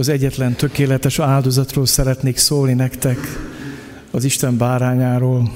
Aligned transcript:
az 0.00 0.08
egyetlen 0.08 0.54
tökéletes 0.54 1.18
áldozatról 1.18 1.86
szeretnék 1.86 2.36
szólni 2.36 2.72
nektek, 2.72 3.18
az 4.10 4.24
Isten 4.24 4.56
bárányáról, 4.56 5.52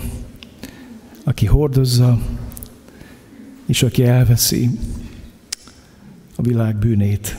aki 1.25 1.47
hordozza, 1.47 2.19
és 3.67 3.83
aki 3.83 4.05
elveszi 4.05 4.71
a 6.37 6.43
világ 6.43 6.77
bűnét. 6.77 7.37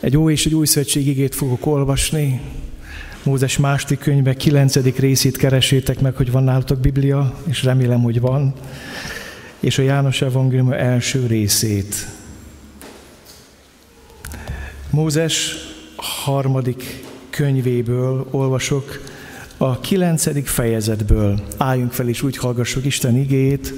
Egy 0.00 0.16
ó 0.16 0.30
és 0.30 0.46
egy 0.46 0.54
új 0.54 0.66
szövetség 0.66 1.06
igét 1.06 1.34
fogok 1.34 1.66
olvasni. 1.66 2.40
Mózes 3.22 3.58
második 3.58 3.98
könyve 3.98 4.34
kilencedik 4.34 4.98
részét 4.98 5.36
keresétek 5.36 6.00
meg, 6.00 6.16
hogy 6.16 6.30
van 6.30 6.44
nálatok 6.44 6.80
Biblia, 6.80 7.38
és 7.46 7.62
remélem, 7.62 8.02
hogy 8.02 8.20
van. 8.20 8.54
És 9.60 9.78
a 9.78 9.82
János 9.82 10.22
Evangélium 10.22 10.72
első 10.72 11.26
részét. 11.26 12.20
Mózes 14.92 15.56
harmadik 15.96 17.04
könyvéből 17.30 18.26
olvasok 18.30 19.00
a 19.56 19.80
kilencedik 19.80 20.46
fejezetből. 20.46 21.40
Álljunk 21.56 21.92
fel 21.92 22.08
és 22.08 22.22
úgy 22.22 22.36
hallgassuk 22.36 22.84
Isten 22.84 23.16
igét. 23.16 23.74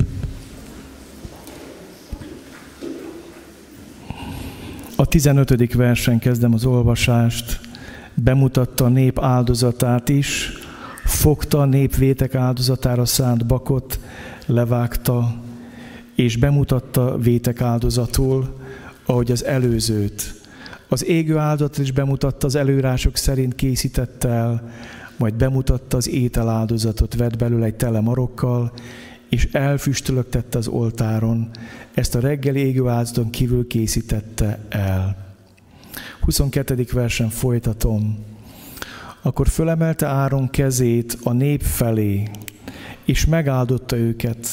A 4.97 5.07
15. 5.07 5.75
versen 5.75 6.19
kezdem 6.19 6.55
az 6.55 6.65
olvasást. 6.65 7.61
Bemutatta 8.15 8.85
a 8.85 8.89
nép 8.89 9.21
áldozatát 9.21 10.09
is, 10.09 10.53
fogta 11.05 11.61
a 11.61 11.65
nép 11.65 11.97
vétek 11.97 12.35
áldozatára 12.35 13.05
szánt 13.05 13.47
bakot, 13.47 13.99
levágta, 14.47 15.35
és 16.15 16.37
bemutatta 16.37 17.19
vétek 17.19 17.61
áldozatul, 17.61 18.55
ahogy 19.07 19.31
az 19.31 19.45
előzőt. 19.45 20.43
Az 20.89 21.05
égő 21.05 21.37
áldozatot 21.37 21.79
is 21.79 21.93
bemutatta 21.93 22.47
az 22.47 22.55
előrások 22.55 23.17
szerint 23.17 23.55
készítette 23.55 24.29
el, 24.29 24.73
majd 25.17 25.35
bemutatta 25.35 25.97
az 25.97 26.09
ételáldozatot, 26.09 27.15
vett 27.15 27.37
belőle 27.37 27.65
egy 27.65 27.75
tele 27.75 28.01
marokkal, 28.01 28.73
és 29.29 29.49
elfüstölögtette 29.53 30.59
az 30.59 30.67
oltáron. 30.69 31.51
Ezt 31.95 32.15
a 32.15 32.21
reggeli 32.21 32.61
égő 32.61 32.89
áldozaton 32.89 33.31
kívül 33.31 33.67
készítette 33.67 34.59
el. 34.69 35.17
22. 36.21 36.87
versen 36.93 37.29
folytatom. 37.29 38.19
Akkor 39.23 39.49
fölemelte 39.49 40.07
Áron 40.07 40.51
kezét 40.51 41.19
a 41.23 41.33
nép 41.33 41.63
felé, 41.63 42.31
és 43.05 43.27
megáldotta 43.27 43.97
őket, 43.97 44.49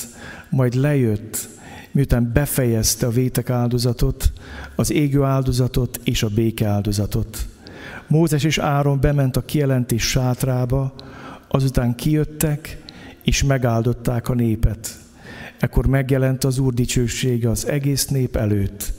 majd 0.49 0.73
lejött, 0.73 1.49
miután 1.91 2.31
befejezte 2.33 3.05
a 3.05 3.09
vétek 3.09 3.49
áldozatot, 3.49 4.31
az 4.75 4.91
égő 4.91 5.23
áldozatot 5.23 5.99
és 6.03 6.23
a 6.23 6.29
béke 6.29 6.67
áldozatot. 6.67 7.45
Mózes 8.07 8.43
és 8.43 8.57
Áron 8.57 8.99
bement 8.99 9.37
a 9.37 9.45
kijelentés 9.45 10.09
sátrába, 10.09 10.93
azután 11.47 11.95
kijöttek, 11.95 12.83
és 13.23 13.43
megáldották 13.43 14.29
a 14.29 14.33
népet. 14.33 14.99
Ekkor 15.59 15.87
megjelent 15.87 16.43
az 16.43 16.57
Úr 16.57 16.73
dicsősége 16.73 17.49
az 17.49 17.67
egész 17.67 18.07
nép 18.07 18.35
előtt. 18.35 18.93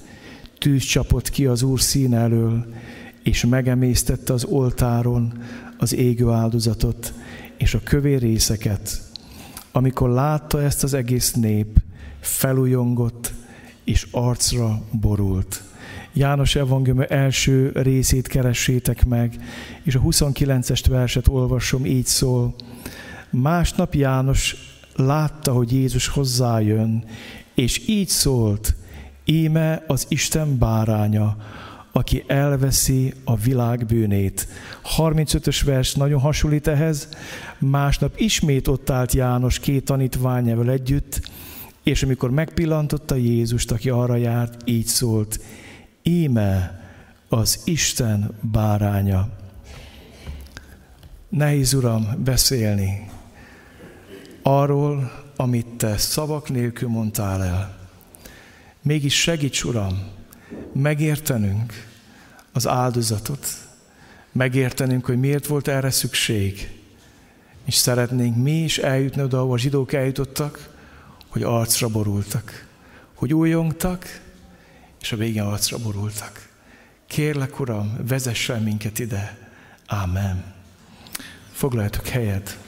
Tűz 0.58 0.82
csapott 0.82 1.30
ki 1.30 1.46
az 1.46 1.62
Úr 1.62 1.80
szín 1.80 2.14
elől, 2.14 2.66
és 3.22 3.44
megemésztette 3.44 4.32
az 4.32 4.44
oltáron 4.44 5.32
az 5.78 5.94
égő 5.94 6.30
áldozatot 6.30 7.12
és 7.56 7.74
a 7.74 7.80
kövér 7.84 8.20
részeket. 8.20 9.00
Amikor 9.72 10.10
látta 10.10 10.62
ezt 10.62 10.82
az 10.82 10.94
egész 10.94 11.32
nép, 11.32 11.78
felújongott 12.20 13.32
és 13.84 14.06
arcra 14.10 14.82
borult. 14.90 15.62
János 16.12 16.54
evangélium 16.54 17.04
első 17.08 17.70
részét 17.74 18.26
keressétek 18.26 19.04
meg, 19.04 19.36
és 19.82 19.94
a 19.94 20.00
29-est 20.00 20.84
verset 20.88 21.28
olvasom, 21.28 21.86
így 21.86 22.06
szól. 22.06 22.54
Másnap 23.30 23.94
János 23.94 24.56
látta, 24.96 25.52
hogy 25.52 25.72
Jézus 25.72 26.06
hozzájön, 26.06 27.04
és 27.54 27.88
így 27.88 28.08
szólt, 28.08 28.74
íme 29.24 29.84
az 29.86 30.06
Isten 30.08 30.58
báránya, 30.58 31.36
aki 31.92 32.24
elveszi 32.26 33.12
a 33.24 33.36
világ 33.36 33.86
bűnét. 33.86 34.48
35-ös 34.96 35.60
vers 35.64 35.94
nagyon 35.94 36.20
hasonlít 36.20 36.66
ehhez. 36.66 37.08
Másnap 37.58 38.12
ismét 38.16 38.68
ott 38.68 38.90
állt 38.90 39.12
János 39.12 39.58
két 39.58 39.84
tanítványával 39.84 40.70
együtt, 40.70 41.20
és 41.82 42.02
amikor 42.02 42.30
megpillantotta 42.30 43.14
Jézust, 43.14 43.70
aki 43.70 43.90
arra 43.90 44.16
járt, 44.16 44.62
így 44.64 44.86
szólt, 44.86 45.40
íme 46.02 46.80
az 47.28 47.60
Isten 47.64 48.38
báránya. 48.40 49.28
Nehéz, 51.28 51.74
Uram, 51.74 52.22
beszélni 52.24 53.10
arról, 54.42 55.12
amit 55.36 55.66
Te 55.66 55.96
szavak 55.96 56.48
nélkül 56.48 56.88
mondtál 56.88 57.42
el. 57.42 57.78
Mégis 58.82 59.20
segíts, 59.20 59.64
Uram, 59.64 60.02
megértenünk 60.72 61.72
az 62.52 62.68
áldozatot, 62.68 63.46
megértenünk, 64.32 65.04
hogy 65.04 65.18
miért 65.18 65.46
volt 65.46 65.68
erre 65.68 65.90
szükség, 65.90 66.80
és 67.64 67.74
szeretnénk 67.74 68.36
mi 68.36 68.62
is 68.62 68.78
eljutni 68.78 69.22
oda, 69.22 69.38
ahol 69.40 69.52
a 69.52 69.58
zsidók 69.58 69.92
eljutottak, 69.92 70.71
hogy 71.32 71.42
arcra 71.42 71.88
borultak, 71.88 72.66
hogy 73.14 73.34
újongtak, 73.34 74.20
és 75.00 75.12
a 75.12 75.16
végén 75.16 75.42
arcra 75.42 75.78
borultak. 75.78 76.48
Kérlek, 77.06 77.60
Uram, 77.60 77.96
vezessen 78.06 78.62
minket 78.62 78.98
ide. 78.98 79.50
Ámen. 79.86 80.54
Foglaljatok 81.52 82.06
helyet. 82.06 82.58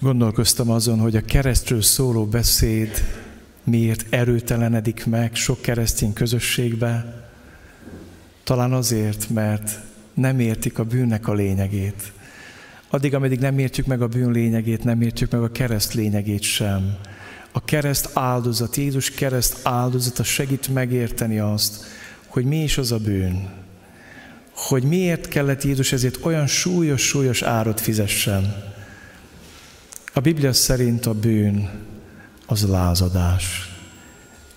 Gondolkoztam 0.00 0.70
azon, 0.70 0.98
hogy 0.98 1.16
a 1.16 1.24
keresztről 1.24 1.82
szóló 1.82 2.26
beszéd 2.26 3.23
miért 3.64 4.06
erőtelenedik 4.10 5.06
meg 5.06 5.34
sok 5.34 5.62
keresztény 5.62 6.12
közösségbe. 6.12 7.22
Talán 8.44 8.72
azért, 8.72 9.28
mert 9.28 9.80
nem 10.14 10.40
értik 10.40 10.78
a 10.78 10.84
bűnnek 10.84 11.28
a 11.28 11.34
lényegét. 11.34 12.12
Addig, 12.88 13.14
ameddig 13.14 13.38
nem 13.38 13.58
értjük 13.58 13.86
meg 13.86 14.02
a 14.02 14.08
bűn 14.08 14.30
lényegét, 14.30 14.84
nem 14.84 15.02
értjük 15.02 15.30
meg 15.30 15.42
a 15.42 15.52
kereszt 15.52 15.94
lényegét 15.94 16.42
sem. 16.42 16.96
A 17.52 17.64
kereszt 17.64 18.10
áldozat, 18.12 18.76
Jézus 18.76 19.10
kereszt 19.10 19.60
áldozata 19.62 20.22
segít 20.22 20.68
megérteni 20.68 21.38
azt, 21.38 21.84
hogy 22.26 22.44
mi 22.44 22.62
is 22.62 22.78
az 22.78 22.92
a 22.92 22.98
bűn. 22.98 23.48
Hogy 24.54 24.82
miért 24.82 25.28
kellett 25.28 25.62
Jézus 25.62 25.92
ezért 25.92 26.24
olyan 26.24 26.46
súlyos-súlyos 26.46 27.42
árat 27.42 27.80
fizessen. 27.80 28.72
A 30.12 30.20
Biblia 30.20 30.52
szerint 30.52 31.06
a 31.06 31.14
bűn 31.14 31.70
az 32.46 32.68
lázadás. 32.68 33.68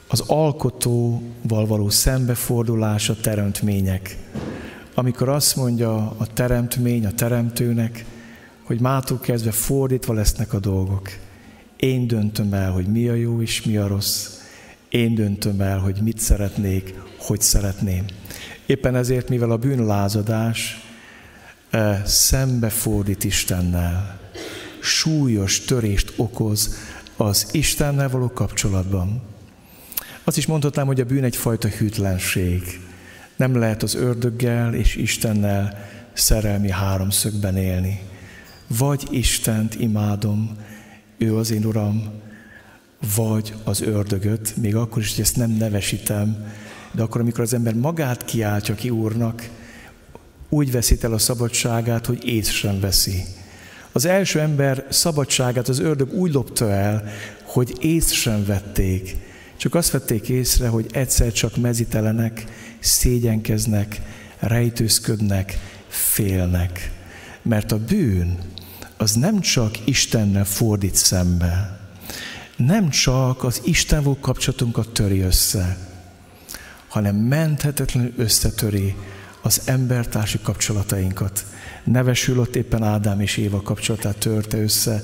Az 0.08 0.24
alkotóval 0.28 1.66
való 1.66 1.90
szembefordulás 1.90 3.10
a 3.10 3.16
teremtmények. 3.22 4.18
Amikor 4.94 5.30
azt 5.30 5.56
mondja 5.56 5.96
a 6.18 6.28
teremtmény 6.34 7.06
a 7.06 7.12
teremtőnek, 7.12 8.06
hogy 8.64 8.80
mától 8.80 9.20
kezdve 9.20 9.52
fordítva 9.52 10.14
lesznek 10.14 10.54
a 10.54 10.60
dolgok. 10.60 11.10
Én 11.78 12.08
döntöm 12.08 12.54
el, 12.54 12.72
hogy 12.72 12.86
mi 12.86 13.08
a 13.08 13.14
jó 13.14 13.42
és 13.42 13.64
mi 13.64 13.78
a 13.78 13.88
rossz. 13.88 14.28
Én 14.90 15.16
döntöm 15.16 15.62
el, 15.62 15.80
hogy 15.80 16.00
mit 16.02 16.20
szeretnék, 16.20 16.94
hogy 17.18 17.42
szeretném. 17.42 18.06
Éppen 18.66 18.96
ezért, 18.96 19.30
mivel 19.30 19.52
a 19.52 19.58
bűnlázadás 19.58 20.84
eh, 21.70 22.02
szembefordít 22.06 23.24
Istennel, 23.24 24.20
súlyos 24.80 25.60
törést 25.60 26.14
okoz 26.16 26.76
az 27.18 27.48
Istennel 27.52 28.10
való 28.10 28.28
kapcsolatban. 28.30 29.22
Azt 30.24 30.38
is 30.38 30.46
mondhatnám, 30.46 30.86
hogy 30.86 31.02
a 31.02 31.06
bűn 31.06 31.24
egyfajta 31.24 31.68
hűtlenség. 31.68 32.82
Nem 33.36 33.56
lehet 33.56 33.84
az 33.84 33.96
ördöggel 33.96 34.74
és 34.74 34.96
Istennel 34.96 35.86
szerelmi 36.14 36.72
háromszögben 36.72 37.58
élni. 37.58 38.02
Vagy 38.68 39.08
Istent 39.10 39.76
imádom, 39.76 40.58
ő 41.18 41.36
az 41.36 41.52
én 41.52 41.66
Uram, 41.66 42.04
vagy 43.16 43.54
az 43.64 43.82
ördögöt, 43.82 44.56
még 44.56 44.76
akkor 44.76 45.02
is, 45.02 45.16
hogy 45.16 45.24
ezt 45.24 45.36
nem 45.36 45.52
nevesítem, 45.52 46.46
de 46.92 47.02
akkor, 47.02 47.22
amikor 47.22 47.42
az 47.42 47.54
ember 47.54 47.74
magát 47.74 48.26
kiáltja 48.26 48.76
ki 48.76 48.90
Úrnak, 48.90 49.50
úgy 50.50 50.72
veszít 50.72 51.04
el 51.04 51.14
a 51.14 51.18
szabadságát, 51.18 52.06
hogy 52.06 52.26
ész 52.26 52.50
sem 52.50 52.80
veszi. 52.80 53.24
Az 53.98 54.06
első 54.06 54.40
ember 54.40 54.86
szabadságát 54.90 55.68
az 55.68 55.80
ördög 55.80 56.14
úgy 56.14 56.34
lopta 56.34 56.72
el, 56.72 57.04
hogy 57.44 57.76
ész 57.80 58.12
sem 58.12 58.46
vették. 58.46 59.16
Csak 59.56 59.76
azt 59.76 59.92
vették 59.92 60.30
észre, 60.30 60.68
hogy 60.68 60.86
egyszer 60.92 61.32
csak 61.32 61.56
mezitelenek, 61.56 62.46
szégyenkeznek, 62.80 64.02
rejtőzködnek, 64.40 65.58
félnek. 65.88 66.92
Mert 67.42 67.72
a 67.72 67.78
bűn 67.78 68.38
az 68.98 69.12
nem 69.12 69.40
csak 69.40 69.88
Istennel 69.88 70.46
fordít 70.46 70.96
szembe, 70.96 71.80
nem 72.56 72.90
csak 72.90 73.44
az 73.44 73.62
Istenvó 73.64 74.18
kapcsolatunkat 74.20 74.90
töri 74.90 75.20
össze, 75.20 75.78
hanem 76.88 77.16
menthetetlenül 77.16 78.14
összetöri 78.18 78.96
az 79.42 79.62
embertársi 79.66 80.40
kapcsolatainkat. 80.44 81.46
Nevesül 81.88 82.40
ott 82.40 82.56
éppen 82.56 82.84
Ádám 82.84 83.22
és 83.22 83.38
Éva 83.38 83.62
kapcsolatát 83.62 84.18
törte 84.18 84.58
össze, 84.58 85.02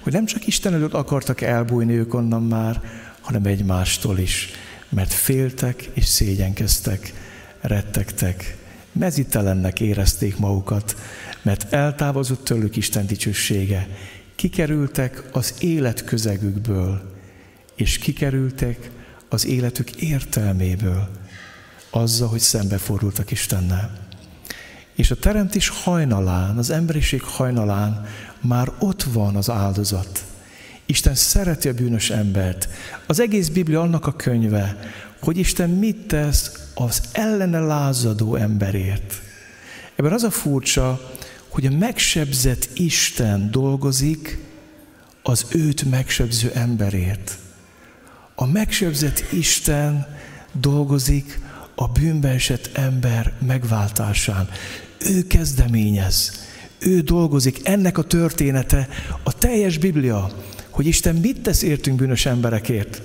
hogy 0.00 0.12
nem 0.12 0.24
csak 0.24 0.46
Isten 0.46 0.74
előtt 0.74 0.92
akartak 0.92 1.40
elbújni 1.40 1.92
ők 1.92 2.14
onnan 2.14 2.42
már, 2.42 2.80
hanem 3.20 3.44
egymástól 3.44 4.18
is, 4.18 4.50
mert 4.88 5.12
féltek 5.12 5.90
és 5.92 6.04
szégyenkeztek, 6.04 7.12
rettegtek, 7.60 8.56
mezitelennek 8.92 9.80
érezték 9.80 10.36
magukat, 10.38 10.96
mert 11.42 11.72
eltávozott 11.72 12.44
tőlük 12.44 12.76
Isten 12.76 13.06
dicsősége. 13.06 13.88
Kikerültek 14.34 15.22
az 15.32 15.54
élet 15.58 16.04
közegükből, 16.04 17.14
és 17.74 17.98
kikerültek 17.98 18.90
az 19.28 19.46
életük 19.46 19.90
értelméből, 19.90 21.08
azzal, 21.90 22.28
hogy 22.28 22.40
szembefordultak 22.40 23.30
Istennel. 23.30 24.05
És 24.96 25.10
a 25.10 25.16
teremtés 25.16 25.68
hajnalán, 25.68 26.58
az 26.58 26.70
emberiség 26.70 27.22
hajnalán 27.22 28.06
már 28.40 28.72
ott 28.78 29.02
van 29.02 29.36
az 29.36 29.50
áldozat. 29.50 30.24
Isten 30.86 31.14
szereti 31.14 31.68
a 31.68 31.74
bűnös 31.74 32.10
embert. 32.10 32.68
Az 33.06 33.20
egész 33.20 33.48
Biblia 33.48 33.80
annak 33.80 34.06
a 34.06 34.16
könyve, 34.16 34.78
hogy 35.20 35.38
Isten 35.38 35.70
mit 35.70 35.96
tesz 35.96 36.70
az 36.74 37.02
ellene 37.12 37.58
lázadó 37.58 38.34
emberért. 38.34 39.20
Ebben 39.96 40.12
az 40.12 40.22
a 40.22 40.30
furcsa, 40.30 41.12
hogy 41.48 41.66
a 41.66 41.70
megsebzett 41.70 42.68
Isten 42.74 43.50
dolgozik 43.50 44.38
az 45.22 45.46
őt 45.50 45.90
megsebző 45.90 46.50
emberért. 46.54 47.38
A 48.34 48.46
megsebzett 48.46 49.24
Isten 49.32 50.06
dolgozik 50.52 51.40
a 51.74 51.88
bűnbe 51.88 52.36
ember 52.72 53.32
megváltásán. 53.46 54.48
Ő 54.98 55.26
kezdeményez, 55.26 56.44
ő 56.78 57.00
dolgozik. 57.00 57.60
Ennek 57.62 57.98
a 57.98 58.02
története 58.02 58.88
a 59.22 59.32
teljes 59.32 59.78
Biblia, 59.78 60.30
hogy 60.70 60.86
Isten 60.86 61.14
mit 61.14 61.40
tesz 61.40 61.62
értünk 61.62 61.96
bűnös 61.96 62.26
emberekért. 62.26 63.02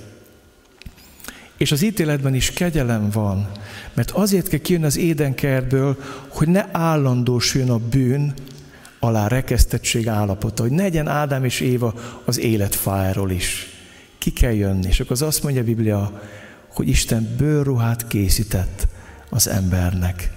És 1.56 1.72
az 1.72 1.82
ítéletben 1.82 2.34
is 2.34 2.50
kegyelem 2.50 3.10
van, 3.10 3.50
mert 3.94 4.10
azért 4.10 4.48
kell 4.48 4.58
kijönni 4.58 4.84
az 4.84 4.96
édenkertből, 4.96 5.96
hogy 6.28 6.48
ne 6.48 6.66
állandósuljon 6.72 7.70
a 7.70 7.78
bűn 7.78 8.34
alá 8.98 9.28
rekesztettség 9.28 10.08
állapota, 10.08 10.62
hogy 10.62 10.70
ne 10.70 10.82
legyen 10.82 11.08
Ádám 11.08 11.44
és 11.44 11.60
Éva 11.60 11.94
az 12.24 12.38
életfájáról 12.38 13.30
is. 13.30 13.66
Ki 14.18 14.30
kell 14.30 14.52
jönni, 14.52 14.86
és 14.88 15.00
akkor 15.00 15.12
az 15.12 15.22
azt 15.22 15.42
mondja 15.42 15.60
a 15.60 15.64
Biblia, 15.64 16.22
hogy 16.68 16.88
Isten 16.88 17.34
bőrruhát 17.38 18.06
készített 18.08 18.86
az 19.30 19.48
embernek. 19.48 20.30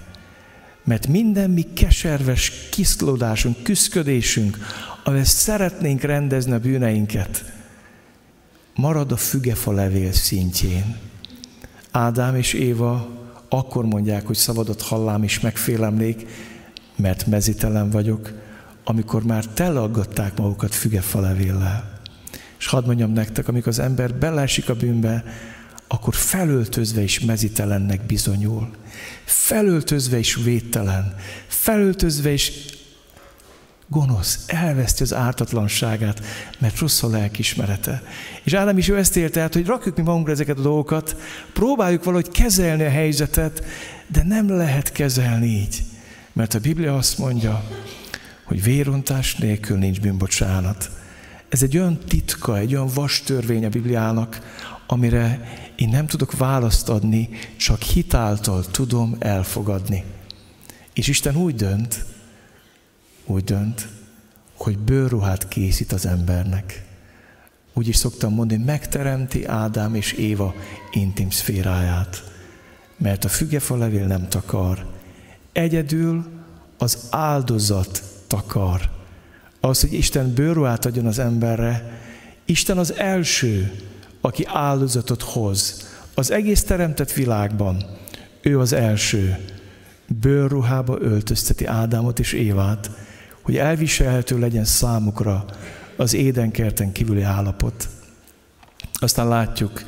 Mert 0.86 1.06
minden 1.06 1.50
mi 1.50 1.62
keserves 1.74 2.52
kiszlódásunk, 2.70 3.62
küszködésünk, 3.62 4.58
amivel 5.04 5.24
szeretnénk 5.24 6.02
rendezni 6.02 6.52
a 6.52 6.58
bűneinket, 6.58 7.52
marad 8.74 9.12
a 9.12 9.16
fügefa 9.16 9.72
levél 9.72 10.12
szintjén. 10.12 10.96
Ádám 11.90 12.34
és 12.34 12.52
Éva 12.52 13.08
akkor 13.48 13.84
mondják, 13.86 14.26
hogy 14.26 14.36
szabadott 14.36 14.82
hallám 14.82 15.22
és 15.22 15.40
megfélemlék, 15.40 16.26
mert 16.96 17.26
mezitelen 17.26 17.90
vagyok, 17.90 18.32
amikor 18.84 19.22
már 19.22 19.46
teleaggatták 19.46 20.36
magukat 20.36 20.74
fügefa 20.74 21.20
levéllel. 21.20 22.00
És 22.58 22.66
hadd 22.66 22.86
mondjam 22.86 23.12
nektek, 23.12 23.48
amikor 23.48 23.68
az 23.68 23.78
ember 23.78 24.14
belesik 24.14 24.68
a 24.68 24.74
bűnbe, 24.74 25.24
akkor 25.88 26.14
felöltözve 26.14 27.02
is 27.02 27.20
mezitelennek 27.20 28.06
bizonyul. 28.06 28.70
Felöltözve 29.24 30.18
is 30.18 30.34
védtelen. 30.34 31.14
Felöltözve 31.46 32.32
is 32.32 32.52
gonosz, 33.88 34.44
elveszti 34.46 35.02
az 35.02 35.14
ártatlanságát, 35.14 36.20
mert 36.58 36.78
rossz 36.78 37.02
a 37.02 37.08
lelkismerete. 37.08 38.02
És 38.42 38.52
Ádám 38.52 38.78
is 38.78 38.88
ő 38.88 38.96
ezt 38.96 39.16
élte 39.16 39.40
át, 39.40 39.54
hogy 39.54 39.66
rakjuk 39.66 39.96
mi 39.96 40.02
magunkra 40.02 40.32
ezeket 40.32 40.58
a 40.58 40.62
dolgokat, 40.62 41.16
próbáljuk 41.52 42.04
valahogy 42.04 42.30
kezelni 42.30 42.84
a 42.84 42.90
helyzetet, 42.90 43.64
de 44.06 44.22
nem 44.22 44.48
lehet 44.48 44.92
kezelni 44.92 45.46
így. 45.46 45.82
Mert 46.32 46.54
a 46.54 46.58
Biblia 46.58 46.96
azt 46.96 47.18
mondja, 47.18 47.64
hogy 48.44 48.62
vérontás 48.62 49.34
nélkül 49.34 49.76
nincs 49.76 50.00
bűnbocsánat. 50.00 50.90
Ez 51.48 51.62
egy 51.62 51.78
olyan 51.78 51.98
titka, 52.08 52.58
egy 52.58 52.74
olyan 52.74 52.90
vastörvény 52.94 53.64
a 53.64 53.68
Bibliának, 53.68 54.40
amire 54.86 55.40
én 55.76 55.88
nem 55.88 56.06
tudok 56.06 56.36
választ 56.36 56.88
adni, 56.88 57.28
csak 57.56 57.82
hitáltal 57.82 58.64
tudom 58.64 59.16
elfogadni. 59.18 60.04
És 60.92 61.08
Isten 61.08 61.36
úgy 61.36 61.54
dönt, 61.54 62.04
úgy 63.26 63.44
dönt, 63.44 63.88
hogy 64.54 64.78
bőrruhát 64.78 65.48
készít 65.48 65.92
az 65.92 66.06
embernek. 66.06 66.84
Úgy 67.72 67.88
is 67.88 67.96
szoktam 67.96 68.34
mondani, 68.34 68.64
megteremti 68.64 69.44
Ádám 69.44 69.94
és 69.94 70.12
Éva 70.12 70.54
intim 70.92 71.30
szféráját. 71.30 72.32
Mert 72.96 73.24
a 73.24 73.28
fügefa 73.28 73.76
levél 73.76 74.06
nem 74.06 74.28
takar. 74.28 74.86
Egyedül 75.52 76.26
az 76.78 77.06
áldozat 77.10 78.02
takar. 78.26 78.90
Az, 79.60 79.80
hogy 79.80 79.92
Isten 79.92 80.34
bőrruhát 80.34 80.84
adjon 80.86 81.06
az 81.06 81.18
emberre, 81.18 82.00
Isten 82.44 82.78
az 82.78 82.94
első, 82.94 83.72
aki 84.20 84.44
áldozatot 84.46 85.22
hoz. 85.22 85.88
Az 86.14 86.30
egész 86.30 86.64
teremtett 86.64 87.12
világban 87.12 87.84
ő 88.42 88.58
az 88.58 88.72
első. 88.72 89.36
Bőrruhába 90.20 90.98
öltözteti 91.00 91.64
Ádámot 91.64 92.18
és 92.18 92.32
Évát, 92.32 92.90
hogy 93.42 93.56
elviselhető 93.56 94.38
legyen 94.38 94.64
számukra 94.64 95.44
az 95.96 96.14
édenkerten 96.14 96.92
kívüli 96.92 97.22
állapot. 97.22 97.88
Aztán 98.92 99.28
látjuk, 99.28 99.82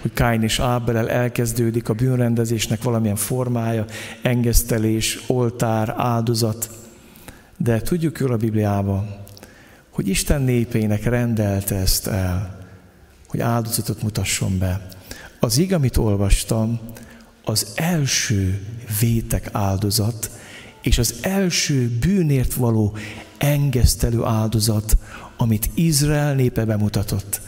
hogy 0.00 0.12
Káin 0.12 0.42
és 0.42 0.58
Ábelel 0.58 1.10
elkezdődik 1.10 1.88
a 1.88 1.94
bűnrendezésnek 1.94 2.82
valamilyen 2.82 3.16
formája, 3.16 3.84
engesztelés, 4.22 5.20
oltár, 5.26 5.94
áldozat. 5.96 6.70
De 7.56 7.80
tudjuk 7.80 8.18
jól 8.18 8.32
a 8.32 8.36
Bibliában, 8.36 9.16
hogy 9.90 10.08
Isten 10.08 10.42
népének 10.42 11.04
rendelte 11.04 11.74
ezt 11.74 12.06
el, 12.06 12.61
hogy 13.32 13.40
áldozatot 13.40 14.02
mutasson 14.02 14.58
be. 14.58 14.88
Az 15.40 15.58
ig, 15.58 15.72
amit 15.72 15.96
olvastam, 15.96 16.80
az 17.44 17.66
első 17.74 18.62
vétek 19.00 19.48
áldozat, 19.52 20.30
és 20.82 20.98
az 20.98 21.14
első 21.20 21.98
bűnért 22.00 22.54
való 22.54 22.96
engesztelő 23.38 24.24
áldozat, 24.24 24.96
amit 25.36 25.70
Izrael 25.74 26.34
népe 26.34 26.64
bemutatott. 26.64 27.40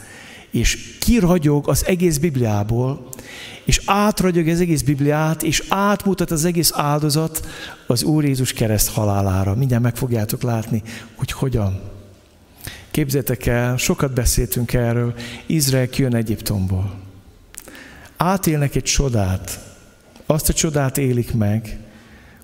És 0.51 0.97
kiragyog 0.99 1.69
az 1.69 1.85
egész 1.85 2.17
Bibliából, 2.17 3.09
és 3.65 3.81
átragyog 3.85 4.47
az 4.47 4.59
egész 4.59 4.81
Bibliát, 4.81 5.43
és 5.43 5.63
átmutat 5.69 6.31
az 6.31 6.45
egész 6.45 6.71
áldozat 6.73 7.47
az 7.87 8.03
Úr 8.03 8.23
Jézus 8.23 8.53
kereszt 8.53 8.89
halálára. 8.89 9.55
Mindjárt 9.55 9.83
meg 9.83 9.95
fogjátok 9.95 10.41
látni, 10.41 10.83
hogy 11.15 11.31
hogyan. 11.31 11.94
Képzeljétek 12.95 13.45
el, 13.45 13.77
sokat 13.77 14.13
beszéltünk 14.13 14.73
erről, 14.73 15.13
Izrael 15.45 15.89
kijön 15.89 16.15
Egyiptomból. 16.15 16.99
Átélnek 18.17 18.75
egy 18.75 18.83
csodát, 18.83 19.59
azt 20.25 20.49
a 20.49 20.53
csodát 20.53 20.97
élik 20.97 21.33
meg, 21.33 21.77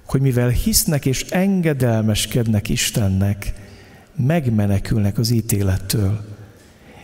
hogy 0.06 0.22
mivel 0.22 0.50
hisznek 0.50 1.06
és 1.06 1.26
engedelmeskednek 1.30 2.70
Istennek, 2.70 3.54
megmenekülnek 4.16 5.18
az 5.18 5.30
ítélettől. 5.30 6.26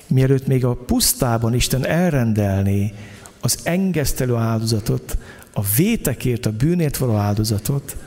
Mielőtt 0.08 0.48
még 0.48 0.66
a 0.66 0.76
pusztában 0.76 1.54
Isten 1.54 1.86
elrendelné 1.86 2.94
az 3.40 3.60
engesztelő 3.64 4.36
áldozatot, 4.36 5.18
a 5.54 5.62
vétekért, 5.76 6.46
a 6.46 6.52
bűnért 6.52 6.98
való 6.98 7.16
áldozatot, 7.16 7.98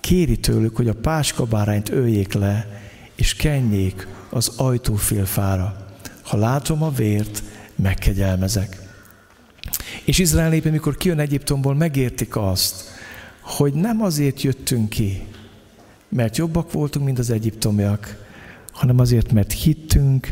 kéri 0.00 0.38
tőlük, 0.38 0.76
hogy 0.76 0.88
a 0.88 0.94
páskabárányt 0.94 1.90
öljék 1.90 2.32
le, 2.32 2.80
és 3.14 3.34
kenjék 3.34 4.06
az 4.30 4.52
ajtófélfára. 4.56 5.86
Ha 6.22 6.36
látom 6.36 6.82
a 6.82 6.90
vért, 6.90 7.42
megkegyelmezek. 7.74 8.84
És 10.04 10.18
Izrael 10.18 10.48
népe, 10.48 10.70
mikor 10.70 10.96
kijön 10.96 11.18
Egyiptomból, 11.18 11.74
megértik 11.74 12.36
azt, 12.36 12.84
hogy 13.40 13.72
nem 13.72 14.02
azért 14.02 14.42
jöttünk 14.42 14.88
ki, 14.88 15.26
mert 16.08 16.36
jobbak 16.36 16.72
voltunk, 16.72 17.04
mint 17.04 17.18
az 17.18 17.30
egyiptomiak, 17.30 18.24
hanem 18.72 18.98
azért, 18.98 19.32
mert 19.32 19.52
hittünk 19.52 20.28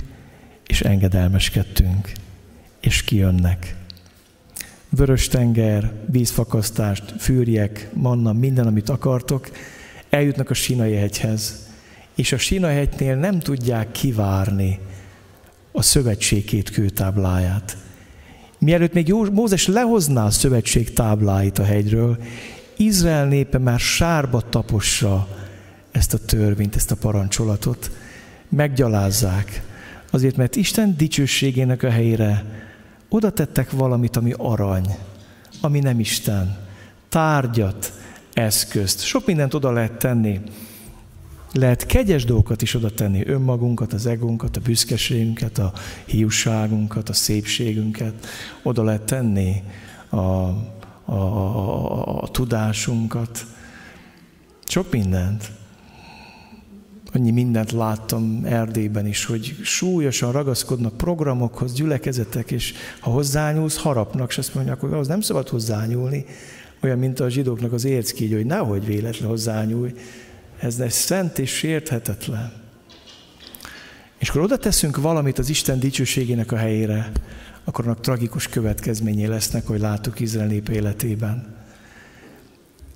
és 0.66 0.80
engedelmeskedtünk, 0.80 2.12
és 2.80 3.02
kijönnek. 3.02 3.76
Vörös 4.88 5.28
tenger, 5.28 5.92
vízfakasztást, 6.06 7.14
fűrjek, 7.18 7.88
manna, 7.92 8.32
minden, 8.32 8.66
amit 8.66 8.88
akartok, 8.88 9.50
eljutnak 10.10 10.50
a 10.50 10.54
Sinai 10.54 10.94
hegyhez, 10.94 11.68
és 12.14 12.32
a 12.32 12.38
Sinahegynél 12.38 13.16
nem 13.16 13.38
tudják 13.38 13.92
kivárni 13.92 14.78
a 15.72 15.82
szövetség 15.82 16.44
két 16.44 16.70
kőtábláját. 16.70 17.76
Mielőtt 18.58 18.92
még 18.92 19.12
Mózes 19.12 19.66
lehozná 19.66 20.24
a 20.24 20.30
szövetség 20.30 20.92
tábláit 20.92 21.58
a 21.58 21.64
hegyről, 21.64 22.18
Izrael 22.76 23.26
népe 23.26 23.58
már 23.58 23.78
sárba 23.78 24.40
tapossa 24.40 25.28
ezt 25.90 26.14
a 26.14 26.18
törvényt, 26.18 26.76
ezt 26.76 26.90
a 26.90 26.96
parancsolatot. 26.96 27.90
Meggyalázzák. 28.48 29.62
Azért, 30.10 30.36
mert 30.36 30.56
Isten 30.56 30.96
dicsőségének 30.96 31.82
a 31.82 31.90
helyére 31.90 32.44
oda 33.08 33.30
tettek 33.30 33.70
valamit, 33.70 34.16
ami 34.16 34.32
arany, 34.36 34.96
ami 35.60 35.78
nem 35.78 36.00
Isten. 36.00 36.56
Tárgyat, 37.08 37.92
eszközt. 38.32 39.04
Sok 39.04 39.26
mindent 39.26 39.54
oda 39.54 39.72
lehet 39.72 39.92
tenni. 39.92 40.40
Lehet 41.56 41.86
kegyes 41.86 42.24
dolgokat 42.24 42.62
is 42.62 42.74
oda 42.74 42.90
tenni, 42.90 43.26
önmagunkat, 43.26 43.92
az 43.92 44.06
egónkat, 44.06 44.56
a 44.56 44.60
büszkeségünket, 44.60 45.58
a 45.58 45.72
hiúságunkat, 46.04 47.08
a 47.08 47.12
szépségünket. 47.12 48.26
Oda 48.62 48.82
lehet 48.82 49.02
tenni 49.02 49.62
a, 50.08 50.16
a, 50.16 51.14
a, 51.14 52.22
a 52.22 52.28
tudásunkat. 52.28 53.46
Sok 54.66 54.90
mindent. 54.90 55.50
Annyi 57.12 57.30
mindent 57.30 57.72
láttam 57.72 58.44
Erdélyben 58.44 59.06
is, 59.06 59.24
hogy 59.24 59.56
súlyosan 59.62 60.32
ragaszkodnak 60.32 60.96
programokhoz, 60.96 61.72
gyülekezetek, 61.72 62.50
és 62.50 62.74
ha 63.00 63.10
hozzányúlsz, 63.10 63.76
harapnak, 63.76 64.30
és 64.30 64.38
azt 64.38 64.54
mondják, 64.54 64.80
hogy 64.80 64.92
az 64.92 65.06
nem 65.06 65.20
szabad 65.20 65.48
hozzányúlni. 65.48 66.24
Olyan, 66.82 66.98
mint 66.98 67.20
a 67.20 67.28
zsidóknak 67.28 67.72
az 67.72 67.84
érckígy, 67.84 68.32
hogy 68.32 68.46
nehogy 68.46 68.86
véletlen 68.86 69.28
hozzányúlj. 69.28 69.94
Ez 70.64 70.80
egy 70.80 70.90
szent 70.90 71.38
és 71.38 71.50
sérthetetlen. 71.50 72.52
És 74.18 74.28
akkor 74.28 74.40
oda 74.40 74.56
teszünk 74.56 74.96
valamit 74.96 75.38
az 75.38 75.48
Isten 75.48 75.78
dicsőségének 75.78 76.52
a 76.52 76.56
helyére, 76.56 77.12
akkor 77.64 77.84
annak 77.84 78.00
tragikus 78.00 78.48
következményé 78.48 79.24
lesznek, 79.24 79.66
hogy 79.66 79.80
láttuk 79.80 80.20
Izrael 80.20 80.46
nép 80.46 80.68
életében. 80.68 81.54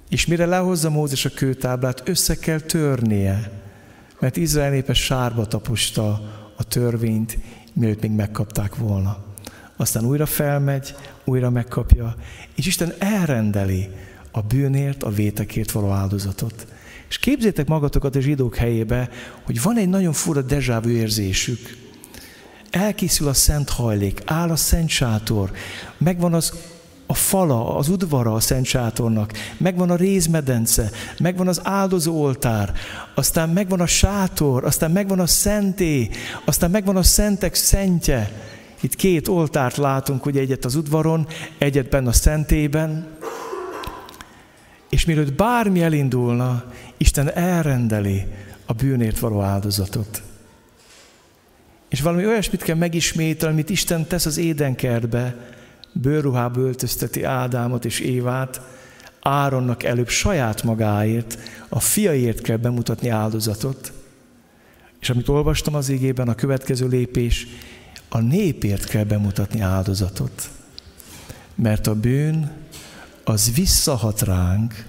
És 0.08 0.26
mire 0.26 0.46
lehozza 0.46 0.90
Mózes 0.90 1.25
a 1.25 1.30
kőtáblát, 1.30 2.08
össze 2.08 2.34
kell 2.34 2.60
törnie, 2.60 3.50
mert 4.18 4.37
Izrael 4.37 4.70
népe 4.70 4.94
sárba 4.94 5.46
taposta 5.46 6.08
a 6.56 6.64
törvényt, 6.64 7.38
mielőtt 7.72 8.02
még 8.02 8.10
megkapták 8.10 8.76
volna. 8.76 9.25
Aztán 9.76 10.04
újra 10.04 10.26
felmegy, 10.26 10.94
újra 11.25 11.50
megkapja, 11.50 12.16
és 12.54 12.66
Isten 12.66 12.92
elrendeli 12.98 13.88
a 14.30 14.40
bűnért, 14.42 15.02
a 15.02 15.10
vétekért 15.10 15.70
való 15.70 15.90
áldozatot. 15.90 16.66
És 17.09 17.19
képzétek 17.19 17.67
magatokat 17.67 18.17
a 18.17 18.21
zsidók 18.21 18.57
helyébe, 18.57 19.09
hogy 19.43 19.62
van 19.62 19.77
egy 19.77 19.88
nagyon 19.88 20.12
fura 20.12 20.43
dezsávű 20.43 20.91
érzésük. 20.91 21.77
Elkészül 22.71 23.29
a 23.29 23.33
szent 23.33 23.69
hajlék, 23.69 24.23
áll 24.25 24.50
a 24.50 24.57
szent 24.57 24.88
sátor, 24.88 25.50
megvan 25.99 26.35
az 26.35 26.53
a 27.11 27.15
fala, 27.15 27.77
az 27.77 27.88
udvara 27.88 28.35
a 28.35 28.41
Szent 28.41 28.65
Sátornak, 28.65 29.33
megvan 29.57 29.91
a 29.91 29.97
rézmedence, 29.97 30.91
megvan 31.19 31.49
az 31.49 31.61
áldozó 31.62 32.23
oltár, 32.23 32.73
aztán 33.15 33.49
megvan 33.49 33.81
a 33.81 33.87
sátor, 33.87 34.65
aztán 34.65 34.91
megvan 34.91 35.21
a 35.21 35.27
szenté, 35.27 36.11
aztán 36.45 36.71
megvan 36.71 36.97
a 36.97 37.03
szentek 37.03 37.55
szentje. 37.55 38.33
Itt 38.81 38.95
két 38.95 39.29
oltárt 39.29 39.77
látunk, 39.77 40.27
ugye 40.27 40.41
egyet 40.41 40.65
az 40.65 40.75
udvaron, 40.75 41.27
egyet 41.59 41.88
benne 41.88 42.09
a 42.09 42.12
szentében. 42.12 43.07
És 44.91 45.05
mielőtt 45.05 45.33
bármi 45.33 45.83
elindulna, 45.83 46.65
Isten 46.99 47.33
elrendeli 47.33 48.26
a 48.67 48.73
bűnért 48.73 49.19
való 49.19 49.40
áldozatot. 49.40 50.23
És 51.88 52.00
valami 52.00 52.26
olyasmit 52.26 52.62
kell 52.62 52.76
megismételni, 52.76 53.55
amit 53.55 53.71
Isten 53.71 54.07
tesz 54.07 54.26
az 54.26 54.37
édenkertbe, 54.37 55.37
bőrruhába 55.93 56.61
öltözteti 56.61 57.23
Ádámot 57.23 57.85
és 57.85 58.00
Évát, 58.00 58.61
Áronnak 59.21 59.83
előbb 59.83 60.09
saját 60.09 60.62
magáért, 60.62 61.38
a 61.69 61.81
fiaért 61.81 62.40
kell 62.40 62.57
bemutatni 62.57 63.09
áldozatot. 63.09 63.93
És 65.00 65.11
amit 65.11 65.28
olvastam 65.28 65.75
az 65.75 65.88
égében, 65.88 66.28
a 66.28 66.35
következő 66.35 66.87
lépés, 66.88 67.47
a 68.09 68.19
népért 68.19 68.85
kell 68.85 69.05
bemutatni 69.05 69.61
áldozatot. 69.61 70.50
Mert 71.55 71.87
a 71.87 71.95
bűn 71.95 72.50
az 73.25 73.52
visszahat 73.55 74.23
ránk, 74.23 74.85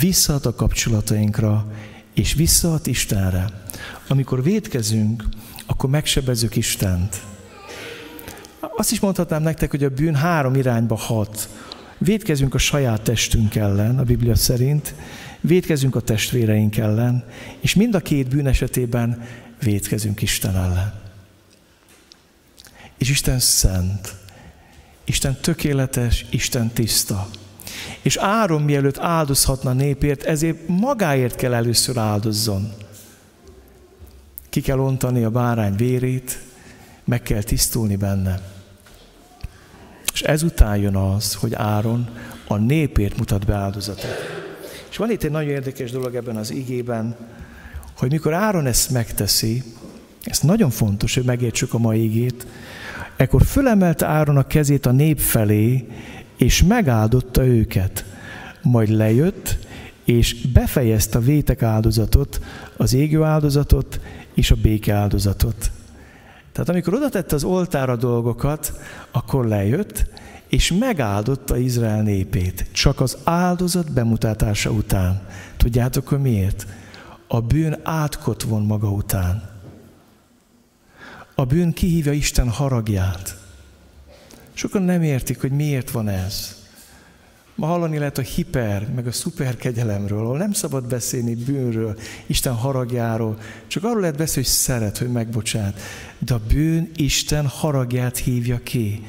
visszahat 0.00 0.46
a 0.46 0.54
kapcsolatainkra, 0.54 1.72
és 2.14 2.34
visszahat 2.34 2.86
Istenre. 2.86 3.44
Amikor 4.08 4.42
védkezünk, 4.42 5.24
akkor 5.66 5.90
megsebezzük 5.90 6.56
Istent. 6.56 7.22
Azt 8.76 8.92
is 8.92 9.00
mondhatnám 9.00 9.42
nektek, 9.42 9.70
hogy 9.70 9.84
a 9.84 9.88
bűn 9.88 10.14
három 10.14 10.54
irányba 10.54 10.96
hat. 10.96 11.48
Védkezünk 11.98 12.54
a 12.54 12.58
saját 12.58 13.02
testünk 13.02 13.54
ellen, 13.54 13.98
a 13.98 14.02
Biblia 14.02 14.34
szerint, 14.34 14.94
védkezünk 15.40 15.96
a 15.96 16.00
testvéreink 16.00 16.76
ellen, 16.76 17.24
és 17.60 17.74
mind 17.74 17.94
a 17.94 18.00
két 18.00 18.28
bűn 18.28 18.46
esetében 18.46 19.22
védkezünk 19.62 20.22
Isten 20.22 20.56
ellen. 20.56 20.92
És 22.96 23.10
Isten 23.10 23.38
szent, 23.38 24.14
Isten 25.04 25.36
tökéletes, 25.40 26.26
Isten 26.30 26.68
tiszta. 26.68 27.28
És 28.02 28.16
Áron 28.16 28.62
mielőtt 28.62 28.98
áldozhatna 28.98 29.72
népért, 29.72 30.22
ezért 30.22 30.68
magáért 30.68 31.34
kell 31.34 31.54
először 31.54 31.98
áldozzon. 31.98 32.72
Ki 34.48 34.60
kell 34.60 34.78
ontani 34.78 35.24
a 35.24 35.30
bárány 35.30 35.76
vérét, 35.76 36.38
meg 37.04 37.22
kell 37.22 37.42
tisztulni 37.42 37.96
benne. 37.96 38.40
És 40.12 40.22
ezután 40.22 40.76
jön 40.76 40.96
az, 40.96 41.34
hogy 41.34 41.54
Áron 41.54 42.08
a 42.46 42.56
népért 42.56 43.18
mutat 43.18 43.46
be 43.46 43.54
áldozatot. 43.54 44.16
És 44.90 44.96
van 44.96 45.10
itt 45.10 45.22
egy 45.22 45.30
nagyon 45.30 45.50
érdekes 45.50 45.90
dolog 45.90 46.14
ebben 46.14 46.36
az 46.36 46.50
igében, 46.50 47.16
hogy 47.96 48.10
mikor 48.10 48.32
Áron 48.32 48.66
ezt 48.66 48.90
megteszi, 48.90 49.62
ez 50.24 50.40
nagyon 50.40 50.70
fontos, 50.70 51.14
hogy 51.14 51.24
megértsük 51.24 51.74
a 51.74 51.78
mai 51.78 52.04
igét, 52.04 52.46
ekkor 53.16 53.42
fölemelte 53.42 54.06
Áron 54.06 54.36
a 54.36 54.46
kezét 54.46 54.86
a 54.86 54.90
nép 54.92 55.18
felé, 55.18 55.86
és 56.38 56.62
megáldotta 56.62 57.44
őket. 57.46 58.04
Majd 58.62 58.88
lejött, 58.88 59.58
és 60.04 60.46
befejezte 60.52 61.18
a 61.18 61.20
vétek 61.20 61.62
áldozatot, 61.62 62.40
az 62.76 62.92
égő 62.92 63.22
áldozatot 63.22 64.00
és 64.34 64.50
a 64.50 64.56
béke 64.62 64.94
áldozatot. 64.94 65.70
Tehát 66.52 66.68
amikor 66.68 66.94
oda 66.94 67.08
tette 67.08 67.34
az 67.34 67.44
oltára 67.44 67.96
dolgokat, 67.96 68.72
akkor 69.10 69.46
lejött, 69.46 70.06
és 70.48 70.72
megáldotta 70.72 71.56
Izrael 71.56 72.02
népét. 72.02 72.66
Csak 72.72 73.00
az 73.00 73.18
áldozat 73.24 73.92
bemutatása 73.92 74.70
után. 74.70 75.26
Tudjátok, 75.56 76.08
hogy 76.08 76.20
miért? 76.20 76.66
A 77.26 77.40
bűn 77.40 77.76
átkot 77.82 78.42
von 78.42 78.62
maga 78.62 78.90
után. 78.90 79.42
A 81.34 81.44
bűn 81.44 81.72
kihívja 81.72 82.12
Isten 82.12 82.48
haragját. 82.48 83.37
Sokan 84.58 84.82
nem 84.82 85.02
értik, 85.02 85.40
hogy 85.40 85.50
miért 85.50 85.90
van 85.90 86.08
ez. 86.08 86.56
Ma 87.54 87.66
hallani 87.66 87.98
lehet 87.98 88.18
a 88.18 88.22
hiper, 88.22 88.88
meg 88.94 89.06
a 89.06 89.12
szuper 89.12 89.56
kegyelemről, 89.56 90.24
ahol 90.24 90.38
nem 90.38 90.52
szabad 90.52 90.84
beszélni 90.84 91.34
bűnről, 91.34 91.98
Isten 92.26 92.54
haragjáról, 92.54 93.38
csak 93.66 93.84
arról 93.84 94.00
lehet 94.00 94.16
beszélni, 94.16 94.48
hogy 94.48 94.56
szeret, 94.58 94.98
hogy 94.98 95.12
megbocsát. 95.12 95.80
De 96.18 96.34
a 96.34 96.40
bűn 96.48 96.90
Isten 96.96 97.46
haragját 97.46 98.16
hívja 98.16 98.60
ki. 98.62 99.02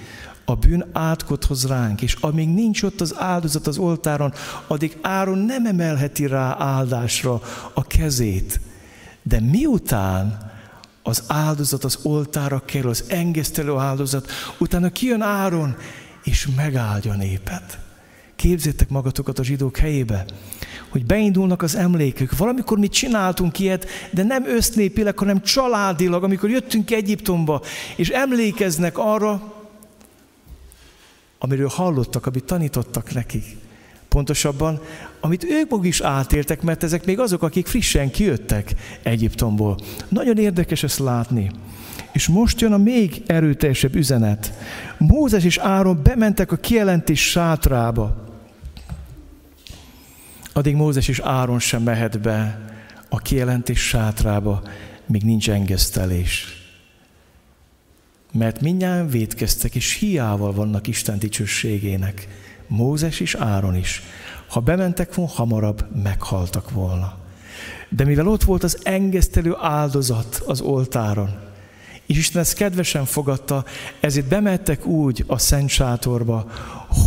A 0.46 0.56
bűn 0.56 0.86
átkot 0.94 1.46
hoz 1.46 1.68
ránk, 1.68 2.02
és 2.02 2.16
amíg 2.20 2.50
nincs 2.50 2.84
ott 2.84 3.02
az 3.02 3.16
áldozat 3.18 3.68
az 3.68 3.78
oltáron, 3.78 4.34
addig 4.68 4.98
Áron 5.02 5.38
nem 5.38 5.66
emelheti 5.66 6.28
rá 6.28 6.56
áldásra 6.60 7.42
a 7.74 7.88
kezét. 7.88 8.60
De 9.24 9.40
miután 9.40 10.49
az 11.10 11.24
áldozat 11.28 11.84
az 11.84 12.00
oltára 12.04 12.62
kerül, 12.66 12.90
az 12.90 13.04
engesztelő 13.08 13.78
áldozat, 13.78 14.32
utána 14.58 14.90
kijön 14.90 15.22
Áron, 15.22 15.76
és 16.24 16.48
megáldja 16.56 17.12
a 17.12 17.16
népet. 17.16 17.80
Képzétek 18.36 18.90
magatokat 18.90 19.40
a 19.40 19.44
zsidók 19.44 19.78
helyébe, 19.78 20.26
hogy 20.90 21.06
beindulnak 21.06 21.62
az 21.62 21.76
emlékük. 21.76 22.38
Valamikor 22.38 22.78
mi 22.78 22.88
csináltunk 22.88 23.60
ilyet, 23.60 23.88
de 24.12 24.24
nem 24.24 24.46
össznépileg, 24.46 25.18
hanem 25.18 25.42
családilag, 25.42 26.24
amikor 26.24 26.50
jöttünk 26.50 26.92
Egyiptomba, 26.92 27.62
és 27.96 28.10
emlékeznek 28.10 28.98
arra, 28.98 29.54
amiről 31.40 31.68
hallottak, 31.68 32.26
amit 32.26 32.44
tanítottak 32.44 33.14
nekik. 33.14 33.58
Pontosabban, 34.10 34.80
amit 35.20 35.44
ők 35.44 35.70
maguk 35.70 35.86
is 35.86 36.02
átéltek, 36.02 36.62
mert 36.62 36.84
ezek 36.84 37.06
még 37.06 37.20
azok, 37.20 37.44
akik 37.44 37.68
frissen 37.68 38.12
kijöttek 38.12 38.74
Egyiptomból. 39.04 39.78
Nagyon 40.08 40.38
érdekes 40.38 40.84
ezt 40.84 41.00
látni. 41.00 41.52
És 42.12 42.28
most 42.28 42.62
jön 42.62 42.74
a 42.74 42.78
még 42.78 43.22
erőteljesebb 43.26 43.96
üzenet. 43.96 44.54
Mózes 44.98 45.44
és 45.44 45.58
Áron 45.58 46.00
bementek 46.04 46.52
a 46.52 46.56
kijelentés 46.56 47.30
sátrába 47.30 48.28
addig 50.60 50.76
Mózes 50.76 51.08
és 51.08 51.20
Áron 51.20 51.60
sem 51.60 51.84
mehet 51.84 52.22
be 52.22 52.66
a 53.10 53.18
kijelentés 53.18 53.80
sátrába 53.80 54.62
még 55.06 55.24
nincs 55.24 55.50
engesztelés. 55.50 56.46
Mert 58.32 58.62
mindjárt 58.62 59.12
védkeztek, 59.12 59.76
és 59.76 59.94
hiával 59.94 60.54
vannak 60.54 60.88
Isten 60.88 61.20
dicsőségének. 61.20 62.28
Mózes 62.70 63.20
és 63.20 63.36
Áron 63.36 63.76
is. 63.76 64.04
Ha 64.48 64.60
bementek 64.60 65.16
volna, 65.16 65.32
hamarabb 65.32 65.86
meghaltak 66.04 66.72
volna. 66.72 67.18
De 67.90 68.04
mivel 68.04 68.28
ott 68.28 68.44
volt 68.44 68.64
az 68.64 68.80
engesztelő 68.84 69.56
áldozat 69.60 70.44
az 70.46 70.62
oltáron, 70.62 71.30
és 72.06 72.18
Isten 72.18 72.42
ezt 72.42 72.54
kedvesen 72.54 73.06
fogadta, 73.06 73.66
ezért 74.00 74.28
bemettek 74.28 74.86
úgy 74.86 75.24
a 75.28 75.38
szent 75.38 75.70
sátorba, 75.70 76.52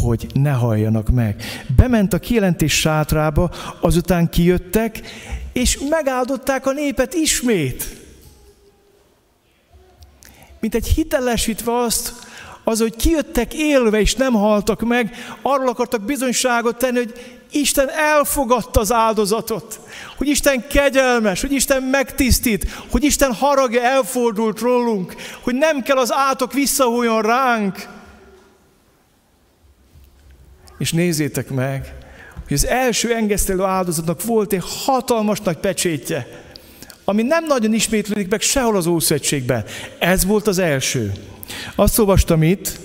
hogy 0.02 0.26
ne 0.35 0.50
halljanak 0.50 1.09
meg. 1.09 1.42
Bement 1.76 2.12
a 2.12 2.19
kijelentés 2.19 2.81
sátrába, 2.81 3.50
azután 3.81 4.28
kijöttek, 4.28 5.00
és 5.52 5.78
megáldották 5.88 6.66
a 6.66 6.73
népet 6.73 7.14
ismét. 7.14 7.97
Mint 10.61 10.75
egy 10.75 10.87
hitelesítve 10.87 11.76
azt, 11.76 12.12
az, 12.64 12.81
hogy 12.81 12.97
kijöttek 12.97 13.54
élve 13.54 14.00
és 14.00 14.14
nem 14.14 14.33
haltak 14.33 14.81
meg, 14.81 15.14
arról 15.42 15.69
akartak 15.69 16.02
bizonyságot 16.02 16.76
tenni, 16.76 16.99
hogy 16.99 17.40
Isten 17.50 17.88
elfogadta 17.90 18.81
az 18.81 18.92
áldozatot, 18.92 19.81
hogy 20.16 20.28
Isten 20.28 20.66
kegyelmes, 20.66 21.40
hogy 21.40 21.52
Isten 21.52 21.83
megtisztít, 21.83 22.71
hogy 22.90 23.04
Isten 23.04 23.33
haragja 23.33 23.83
elfordult 23.83 24.61
rólunk, 24.61 25.14
hogy 25.40 25.54
nem 25.54 25.83
kell 25.83 25.97
az 25.97 26.12
átok 26.12 26.52
visszahújjon 26.52 27.23
ránk. 27.23 27.88
És 30.78 30.92
nézzétek 30.92 31.50
meg, 31.50 31.95
hogy 32.47 32.57
az 32.57 32.66
első 32.66 33.14
engesztelő 33.14 33.62
áldozatnak 33.62 34.25
volt 34.25 34.52
egy 34.52 34.64
hatalmas 34.85 35.40
nagy 35.40 35.57
pecsétje, 35.57 36.42
ami 37.04 37.23
nem 37.23 37.44
nagyon 37.44 37.75
ismétlődik 37.75 38.28
meg 38.28 38.40
sehol 38.40 38.76
az 38.76 38.87
Ószövetségben. 38.87 39.64
Ez 39.99 40.25
volt 40.25 40.47
az 40.47 40.59
első. 40.59 41.12
Azt 41.75 41.99
olvastam 41.99 42.42
itt, 42.42 42.80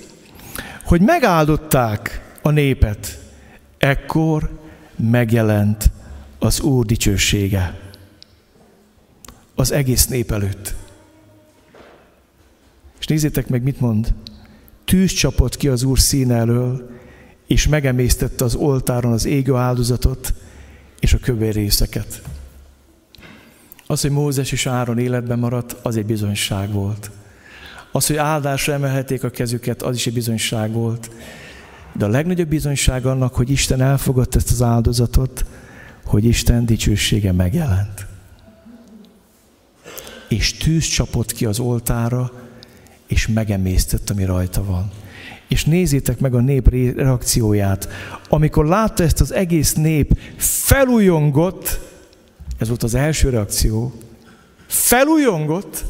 hogy 0.83 1.01
megáldották 1.01 2.21
a 2.41 2.50
népet. 2.50 3.19
Ekkor 3.77 4.59
megjelent 4.95 5.91
az 6.39 6.62
Úr 6.62 6.86
dicsősége 6.86 7.79
az 9.55 9.71
egész 9.71 10.07
nép 10.07 10.31
előtt. 10.31 10.75
És 13.00 13.05
nézzétek 13.05 13.47
meg, 13.47 13.63
mit 13.63 13.79
mond. 13.79 14.13
Tűz 14.86 15.12
csapott 15.12 15.57
ki 15.57 15.67
az 15.67 15.83
Úr 15.83 16.00
színe 16.00 16.36
elől, 16.36 16.89
és 17.47 17.67
megemésztette 17.67 18.43
az 18.43 18.55
oltáron 18.55 19.12
az 19.12 19.25
égő 19.25 19.55
áldozatot 19.55 20.33
és 21.00 21.13
a 21.13 21.19
kövér 21.19 21.53
részeket. 21.53 22.21
Az, 23.88 24.01
hogy 24.01 24.12
Mózes 24.12 24.51
és 24.51 24.65
Áron 24.65 24.98
életben 24.98 25.39
maradt, 25.39 25.75
az 25.82 25.98
egy 25.98 26.06
bizonyság 26.06 26.72
volt. 26.72 27.12
Az, 27.91 28.08
hogy 28.08 28.15
áldásra 28.15 28.74
emelhették 28.74 29.24
a 29.24 29.29
kezüket, 29.29 29.82
az 29.82 29.96
is 29.96 30.08
egy 30.08 30.13
bizonyság 30.13 30.72
volt. 30.72 31.12
De 31.94 32.06
a 32.06 32.10
legnagyobb 32.10 32.48
bizonyság 32.48 33.06
annak, 33.06 33.36
hogy 33.36 33.50
Isten 33.50 33.82
elfogadta 33.82 34.38
ezt 34.38 34.51
az 34.51 34.62
áldozatot, 34.62 35.46
hogy 36.06 36.25
Isten 36.25 36.65
dicsősége 36.65 37.32
megjelent. 37.32 38.06
És 40.29 40.53
tűz 40.53 40.86
csapott 40.86 41.32
ki 41.32 41.46
az 41.46 41.60
oltára, 41.60 42.32
és 43.08 43.27
megemésztett, 43.27 44.10
ami 44.10 44.25
rajta 44.25 44.63
van. 44.63 44.91
És 45.48 45.65
nézzétek 45.65 46.20
meg 46.20 46.36
a 46.36 46.39
nép 46.39 46.70
reakcióját. 46.96 47.88
Amikor 48.29 48.65
látta 48.65 49.03
ezt 49.03 49.22
az 49.22 49.34
egész 49.34 49.74
nép, 49.74 50.17
felújongott, 50.38 51.87
ez 52.58 52.68
volt 52.68 52.84
az 52.84 52.94
első 52.94 53.30
reakció, 53.30 53.94
felújongott, 54.68 55.86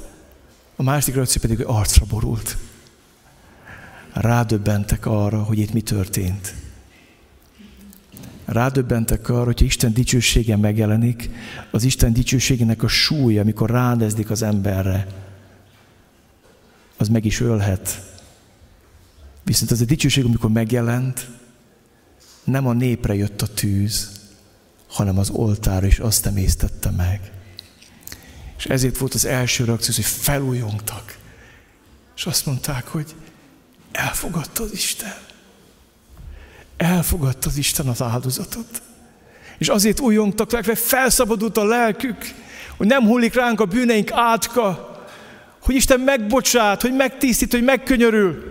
a 0.76 0.84
másik 0.84 1.16
reakció 1.16 1.42
pedig, 1.42 1.66
arcra 1.66 2.06
borult. 2.10 2.58
Rádöbbentek 4.14 5.06
arra, 5.06 5.44
hogy 5.44 5.58
itt 5.58 5.74
mi 5.74 5.82
történt. 5.82 6.54
Rádöbbentek 8.46 9.30
arra, 9.30 9.44
hogyha 9.44 9.66
Isten 9.66 9.94
dicsősége 9.94 10.58
megjelenik, 10.58 11.30
az 11.72 11.84
Isten 11.84 12.14
dicsőségének 12.14 12.84
a 12.84 12.88
súlya, 12.88 13.42
amikor 13.42 13.70
ránezdik 13.70 14.30
az 14.30 14.42
emberre, 14.42 15.08
az 16.98 17.08
meg 17.08 17.26
is 17.26 17.40
ölhet. 17.40 18.02
Viszont 19.44 19.72
az 19.72 19.82
a 19.82 19.86
dicsőség, 19.86 20.26
amikor 20.26 20.50
megjelent, 20.50 21.30
nem 22.44 22.68
a 22.68 22.74
népre 22.74 23.16
jött 23.16 23.42
a 23.42 23.48
tűz, 23.48 24.27
hanem 24.98 25.18
az 25.18 25.30
oltár, 25.30 25.84
és 25.84 26.00
azt 26.00 26.26
emésztette 26.26 26.90
meg. 26.90 27.32
És 28.58 28.66
ezért 28.66 28.98
volt 28.98 29.14
az 29.14 29.26
első 29.26 29.64
reakció, 29.64 29.94
hogy 29.96 30.06
felújongtak. 30.06 31.18
És 32.16 32.26
azt 32.26 32.46
mondták, 32.46 32.88
hogy 32.88 33.16
elfogadta 33.92 34.64
az 34.64 34.74
Isten. 34.74 35.16
Elfogadta 36.78 37.50
az 37.50 37.58
Isten 37.58 37.88
az 37.88 38.02
áldozatot. 38.02 38.82
És 39.58 39.68
azért 39.68 40.00
újongtak 40.00 40.52
meg, 40.52 40.68
mert 40.68 40.80
felszabadult 40.80 41.58
a 41.58 41.66
lelkük, 41.66 42.18
hogy 42.78 42.88
nem 42.88 43.04
hullik 43.04 43.34
ránk 43.34 43.60
a 43.60 43.66
bűneink 43.66 44.12
átka, 44.12 44.96
hogy 45.62 45.76
Isten 45.76 46.00
megbocsát, 46.00 46.82
hogy 46.82 46.96
megtisztít, 46.96 47.52
hogy 47.52 47.64
megkönyörül. 47.64 48.44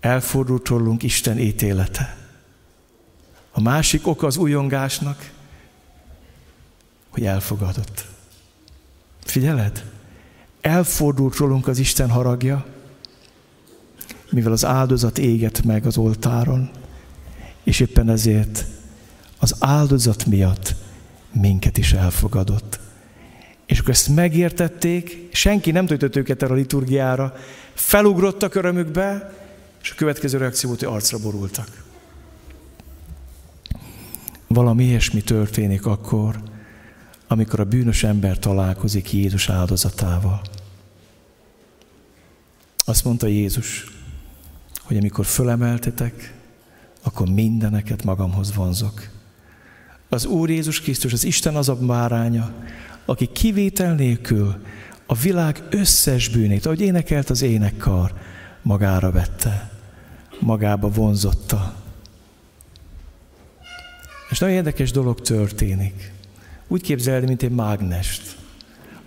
Elfordult 0.00 0.68
rólunk 0.68 1.02
Isten 1.02 1.38
ítélete. 1.38 2.19
A 3.50 3.60
másik 3.60 4.06
oka 4.06 4.26
az 4.26 4.36
újongásnak, 4.36 5.30
hogy 7.08 7.24
elfogadott. 7.24 8.06
Figyeled? 9.24 9.84
Elfordult 10.60 11.36
rólunk 11.36 11.68
az 11.68 11.78
Isten 11.78 12.10
haragja, 12.10 12.66
mivel 14.30 14.52
az 14.52 14.64
áldozat 14.64 15.18
éget 15.18 15.64
meg 15.64 15.86
az 15.86 15.96
oltáron, 15.96 16.70
és 17.62 17.80
éppen 17.80 18.08
ezért 18.08 18.64
az 19.38 19.54
áldozat 19.58 20.26
miatt 20.26 20.74
minket 21.32 21.78
is 21.78 21.92
elfogadott. 21.92 22.80
És 23.66 23.78
akkor 23.78 23.90
ezt 23.90 24.08
megértették, 24.08 25.28
senki 25.32 25.70
nem 25.70 25.86
töltött 25.86 26.16
őket 26.16 26.42
erre 26.42 26.52
a 26.52 26.56
liturgiára, 26.56 27.34
felugrottak 27.74 28.54
örömükbe, 28.54 29.34
és 29.82 29.90
a 29.90 29.94
következő 29.94 30.38
reakció 30.38 30.68
volt, 30.68 30.80
hogy 30.82 30.92
arcra 30.92 31.18
borultak. 31.18 31.89
Valami 34.54 34.84
ilyesmi 34.84 35.20
történik 35.20 35.86
akkor, 35.86 36.42
amikor 37.28 37.60
a 37.60 37.64
bűnös 37.64 38.04
ember 38.04 38.38
találkozik 38.38 39.12
Jézus 39.12 39.48
áldozatával. 39.48 40.40
Azt 42.76 43.04
mondta 43.04 43.26
Jézus, 43.26 43.86
hogy 44.80 44.96
amikor 44.96 45.24
fölemeltetek, 45.24 46.34
akkor 47.02 47.28
mindeneket 47.28 48.04
magamhoz 48.04 48.54
vonzok. 48.54 49.08
Az 50.08 50.24
Úr 50.24 50.50
Jézus 50.50 50.80
Krisztus, 50.80 51.12
az 51.12 51.24
Isten 51.24 51.56
az 51.56 51.68
a 51.68 51.76
báránya, 51.76 52.52
aki 53.04 53.26
kivétel 53.32 53.94
nélkül 53.94 54.62
a 55.06 55.14
világ 55.14 55.62
összes 55.70 56.28
bűnét, 56.28 56.66
ahogy 56.66 56.80
énekelt 56.80 57.30
az 57.30 57.42
énekkar, 57.42 58.14
magára 58.62 59.10
vette, 59.10 59.70
magába 60.40 60.88
vonzotta. 60.88 61.79
És 64.30 64.38
nagyon 64.38 64.56
érdekes 64.56 64.90
dolog 64.90 65.20
történik. 65.20 66.12
Úgy 66.68 66.82
képzeld, 66.82 67.26
mint 67.26 67.42
egy 67.42 67.50
mágnest. 67.50 68.36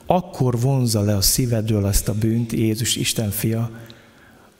Akkor 0.06 0.60
vonza 0.60 1.02
le 1.02 1.16
a 1.16 1.22
szívedről 1.22 1.88
ezt 1.88 2.08
a 2.08 2.14
bűnt, 2.14 2.52
Jézus 2.52 2.96
Isten 2.96 3.30
fia, 3.30 3.70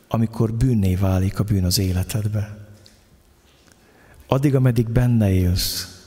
amikor 0.08 0.54
bűnné 0.54 0.96
válik 0.96 1.40
a 1.40 1.44
bűn 1.44 1.64
az 1.64 1.78
életedbe. 1.78 2.58
Addig, 4.28 4.56
ameddig 4.56 4.90
benne 4.90 5.32
élsz, 5.32 6.02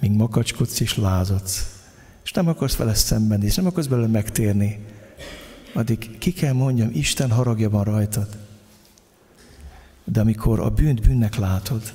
míg 0.00 0.12
makacskodsz 0.12 0.80
és 0.80 0.96
lázadsz, 0.96 1.80
és 2.24 2.32
nem 2.32 2.48
akarsz 2.48 2.76
vele 2.76 2.94
szemben, 2.94 3.42
és 3.42 3.54
nem 3.54 3.66
akarsz 3.66 3.86
belőle 3.86 4.06
megtérni, 4.06 4.84
addig 5.72 6.18
ki 6.18 6.32
kell 6.32 6.52
mondjam, 6.52 6.90
Isten 6.92 7.30
haragja 7.30 7.70
van 7.70 7.84
rajtad. 7.84 8.28
De 10.04 10.20
amikor 10.20 10.60
a 10.60 10.70
bűnt 10.70 11.00
bűnnek 11.00 11.36
látod, 11.36 11.92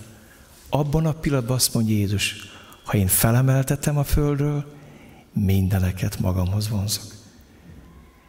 abban 0.74 1.06
a 1.06 1.14
pillanatban 1.14 1.56
azt 1.56 1.74
mondja 1.74 1.96
Jézus, 1.96 2.36
ha 2.84 2.98
én 2.98 3.08
felemeltetem 3.08 3.98
a 3.98 4.04
földről, 4.04 4.66
mindeneket 5.34 6.20
magamhoz 6.20 6.70
vonzok. 6.70 7.14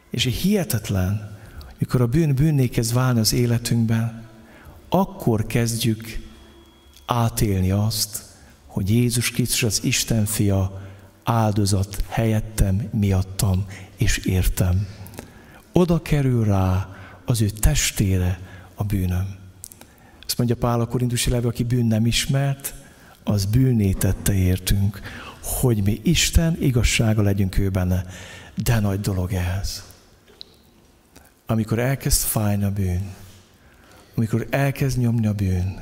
És 0.09 0.23
hihetetlen, 0.41 1.37
mikor 1.77 2.01
a 2.01 2.07
bűn 2.07 2.35
bűnné 2.35 2.67
kezd 2.67 2.93
válni 2.93 3.19
az 3.19 3.33
életünkben, 3.33 4.23
akkor 4.89 5.45
kezdjük 5.45 6.19
átélni 7.05 7.71
azt, 7.71 8.23
hogy 8.65 8.89
Jézus 8.89 9.31
Krisztus 9.31 9.63
az 9.63 9.83
Isten 9.83 10.25
fia 10.25 10.81
áldozat 11.23 12.03
helyettem, 12.07 12.89
miattam 12.91 13.65
és 13.95 14.17
értem. 14.17 14.87
Oda 15.71 16.01
kerül 16.01 16.45
rá 16.45 16.95
az 17.25 17.41
ő 17.41 17.49
testére 17.49 18.39
a 18.75 18.83
bűnöm. 18.83 19.42
Azt 20.25 20.37
mondja 20.37 20.55
Pál 20.55 20.81
a 20.81 20.85
korintusi 20.85 21.29
levő, 21.29 21.47
aki 21.47 21.63
bűn 21.63 21.85
nem 21.85 22.05
ismert, 22.05 22.73
az 23.23 23.45
bűnné 23.45 23.91
tette 23.91 24.33
értünk, 24.33 24.99
hogy 25.41 25.83
mi 25.83 25.99
Isten 26.03 26.57
igazsága 26.59 27.21
legyünk 27.21 27.57
ő 27.57 27.69
benne. 27.69 28.05
De 28.63 28.79
nagy 28.79 28.99
dolog 28.99 29.33
ez. 29.33 29.83
Amikor 31.45 31.79
elkezd 31.79 32.21
fájni 32.21 32.63
a 32.63 32.71
bűn, 32.71 33.09
amikor 34.15 34.47
elkezd 34.49 34.97
nyomni 34.97 35.27
a 35.27 35.33
bűn, 35.33 35.81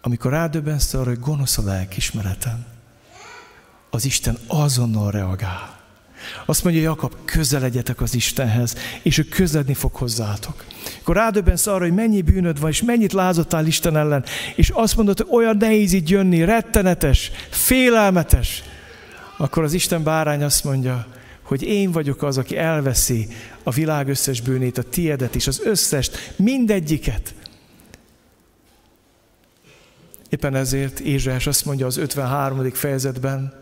amikor 0.00 0.30
rádöbbensz 0.30 0.94
arra, 0.94 1.08
hogy 1.08 1.20
gonosz 1.20 1.58
a 1.58 1.62
lelkismeretem, 1.62 2.64
az 3.90 4.04
Isten 4.04 4.38
azonnal 4.46 5.10
reagál. 5.10 5.80
Azt 6.46 6.64
mondja 6.64 6.82
Jakab, 6.82 7.14
közeledjetek 7.24 8.00
az 8.00 8.14
Istenhez, 8.14 8.76
és 9.02 9.18
ő 9.18 9.24
közeledni 9.24 9.74
fog 9.74 9.94
hozzátok. 9.94 10.64
Akkor 11.04 11.16
rádöbbensz 11.16 11.66
arra, 11.66 11.84
hogy 11.84 11.94
mennyi 11.94 12.22
bűnöd 12.22 12.60
van, 12.60 12.70
és 12.70 12.82
mennyit 12.82 13.12
lázottál 13.12 13.66
Isten 13.66 13.96
ellen, 13.96 14.24
és 14.54 14.68
azt 14.68 14.96
mondod, 14.96 15.18
hogy 15.18 15.28
olyan 15.30 15.56
nehéz 15.56 15.92
így 15.92 16.10
jönni, 16.10 16.44
rettenetes, 16.44 17.30
félelmetes, 17.50 18.62
akkor 19.36 19.62
az 19.62 19.72
Isten 19.72 20.02
bárány 20.02 20.42
azt 20.42 20.64
mondja, 20.64 21.06
hogy 21.42 21.62
én 21.62 21.90
vagyok 21.90 22.22
az, 22.22 22.38
aki 22.38 22.56
elveszi 22.56 23.28
a 23.62 23.70
világ 23.70 24.08
összes 24.08 24.40
bűnét, 24.40 24.78
a 24.78 24.82
tiedet 24.82 25.34
és 25.34 25.46
az 25.46 25.60
összest, 25.64 26.32
mindegyiket. 26.36 27.34
Éppen 30.28 30.54
ezért 30.54 31.00
Ézsás 31.00 31.46
azt 31.46 31.64
mondja 31.64 31.86
az 31.86 31.96
53. 31.96 32.70
fejezetben, 32.72 33.52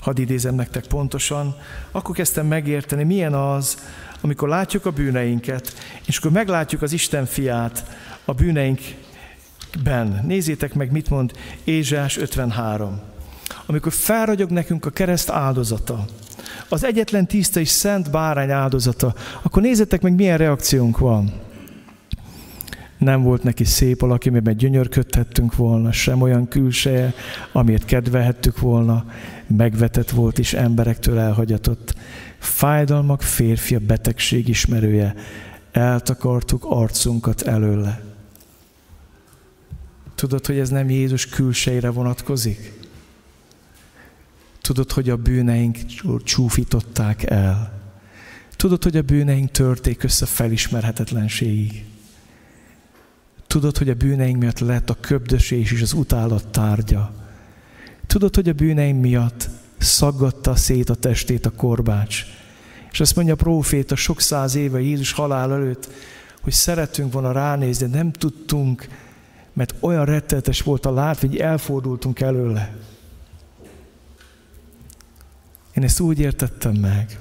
hadd 0.00 0.20
idézem 0.20 0.54
nektek 0.54 0.86
pontosan, 0.86 1.56
akkor 1.90 2.14
kezdtem 2.14 2.46
megérteni, 2.46 3.04
milyen 3.04 3.34
az, 3.34 3.76
amikor 4.24 4.48
látjuk 4.48 4.86
a 4.86 4.90
bűneinket, 4.90 5.72
és 6.06 6.16
akkor 6.16 6.30
meglátjuk 6.30 6.82
az 6.82 6.92
Isten 6.92 7.26
fiát 7.26 7.84
a 8.24 8.32
bűneinkben. 8.32 10.20
Nézzétek 10.26 10.74
meg, 10.74 10.92
mit 10.92 11.10
mond 11.10 11.32
Ézsás 11.64 12.16
53. 12.16 13.00
Amikor 13.66 13.92
felragyog 13.92 14.50
nekünk 14.50 14.86
a 14.86 14.90
kereszt 14.90 15.30
áldozata, 15.30 16.04
az 16.68 16.84
egyetlen 16.84 17.26
tiszta 17.26 17.60
és 17.60 17.68
szent 17.68 18.10
bárány 18.10 18.50
áldozata, 18.50 19.14
akkor 19.42 19.62
nézzétek 19.62 20.00
meg, 20.02 20.14
milyen 20.14 20.38
reakciónk 20.38 20.98
van. 20.98 21.32
Nem 22.98 23.22
volt 23.22 23.42
neki 23.42 23.64
szép 23.64 24.02
alak, 24.02 24.22
amiben 24.26 24.56
gyönyörködhettünk 24.56 25.56
volna, 25.56 25.92
sem 25.92 26.20
olyan 26.20 26.48
külseje, 26.48 27.14
amiért 27.52 27.84
kedvelhettük 27.84 28.58
volna, 28.58 29.04
megvetett 29.46 30.10
volt 30.10 30.38
és 30.38 30.54
emberektől 30.54 31.18
elhagyatott. 31.18 31.94
Fájdalmak 32.44 33.22
férfia 33.22 33.78
betegség 33.78 34.48
ismerője, 34.48 35.14
eltakartuk 35.72 36.64
arcunkat 36.64 37.42
előle. 37.42 38.02
Tudod, 40.14 40.46
hogy 40.46 40.58
ez 40.58 40.68
nem 40.68 40.90
Jézus 40.90 41.26
külsejére 41.26 41.90
vonatkozik? 41.90 42.72
Tudod, 44.60 44.92
hogy 44.92 45.10
a 45.10 45.16
bűneink 45.16 45.78
csúfították 46.24 47.30
el. 47.30 47.82
Tudod, 48.56 48.82
hogy 48.82 48.96
a 48.96 49.02
bűneink 49.02 49.50
törték 49.50 50.02
össze 50.02 50.26
felismerhetetlenségig. 50.26 51.84
Tudod, 53.46 53.78
hogy 53.78 53.88
a 53.88 53.94
bűneink 53.94 54.38
miatt 54.38 54.58
lett 54.58 54.90
a 54.90 55.00
köbdösés 55.00 55.72
és 55.72 55.82
az 55.82 55.92
utálat 55.92 56.48
tárgya. 56.48 57.14
Tudod, 58.06 58.34
hogy 58.34 58.48
a 58.48 58.52
bűneim 58.52 58.96
miatt 58.96 59.48
szaggatta 59.84 60.56
szét 60.56 60.90
a 60.90 60.94
testét 60.94 61.46
a 61.46 61.50
korbács. 61.50 62.24
És 62.92 63.00
azt 63.00 63.16
mondja 63.16 63.34
a 63.34 63.36
próféta 63.36 63.96
sok 63.96 64.20
száz 64.20 64.54
éve 64.54 64.80
Jézus 64.80 65.12
halál 65.12 65.52
előtt, 65.52 65.90
hogy 66.40 66.52
szeretünk 66.52 67.12
volna 67.12 67.32
ránézni, 67.32 67.86
de 67.86 67.96
nem 67.96 68.12
tudtunk, 68.12 68.88
mert 69.52 69.74
olyan 69.80 70.04
rettenetes 70.04 70.62
volt 70.62 70.86
a 70.86 70.92
lát, 70.92 71.20
hogy 71.20 71.36
elfordultunk 71.36 72.20
előle. 72.20 72.76
Én 75.74 75.82
ezt 75.82 76.00
úgy 76.00 76.18
értettem 76.18 76.74
meg, 76.74 77.20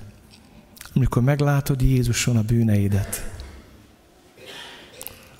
amikor 0.93 1.21
meglátod 1.21 1.81
Jézuson 1.81 2.37
a 2.37 2.41
bűneidet, 2.41 3.31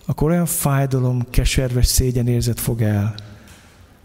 akkor 0.05 0.29
olyan 0.29 0.45
fájdalom, 0.45 1.29
keserves 1.29 1.85
szégyenérzet 1.85 2.59
fog 2.59 2.81
el, 2.81 3.15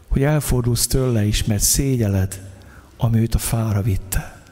hogy 0.09 0.22
elfordulsz 0.22 0.87
tőle 0.87 1.24
is, 1.24 1.44
mert 1.44 1.62
szégyeled, 1.62 2.47
ami 2.98 3.18
őt 3.18 3.34
a 3.34 3.38
fára 3.38 3.82
vitte. 3.82 4.42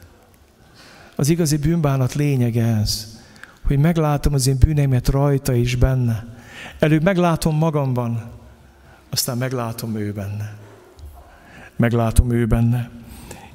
Az 1.15 1.29
igazi 1.29 1.57
bűnbánat 1.57 2.13
lényeg 2.13 2.57
ez, 2.57 3.17
hogy 3.65 3.79
meglátom 3.79 4.33
az 4.33 4.47
én 4.47 4.57
bűneimet 4.59 5.07
rajta 5.07 5.53
is 5.53 5.75
benne. 5.75 6.25
Előbb 6.79 7.03
meglátom 7.03 7.57
magamban, 7.57 8.23
aztán 9.09 9.37
meglátom 9.37 9.95
ő 9.95 10.11
benne. 10.11 10.55
Meglátom 11.75 12.31
ő 12.31 12.45
benne. 12.45 12.89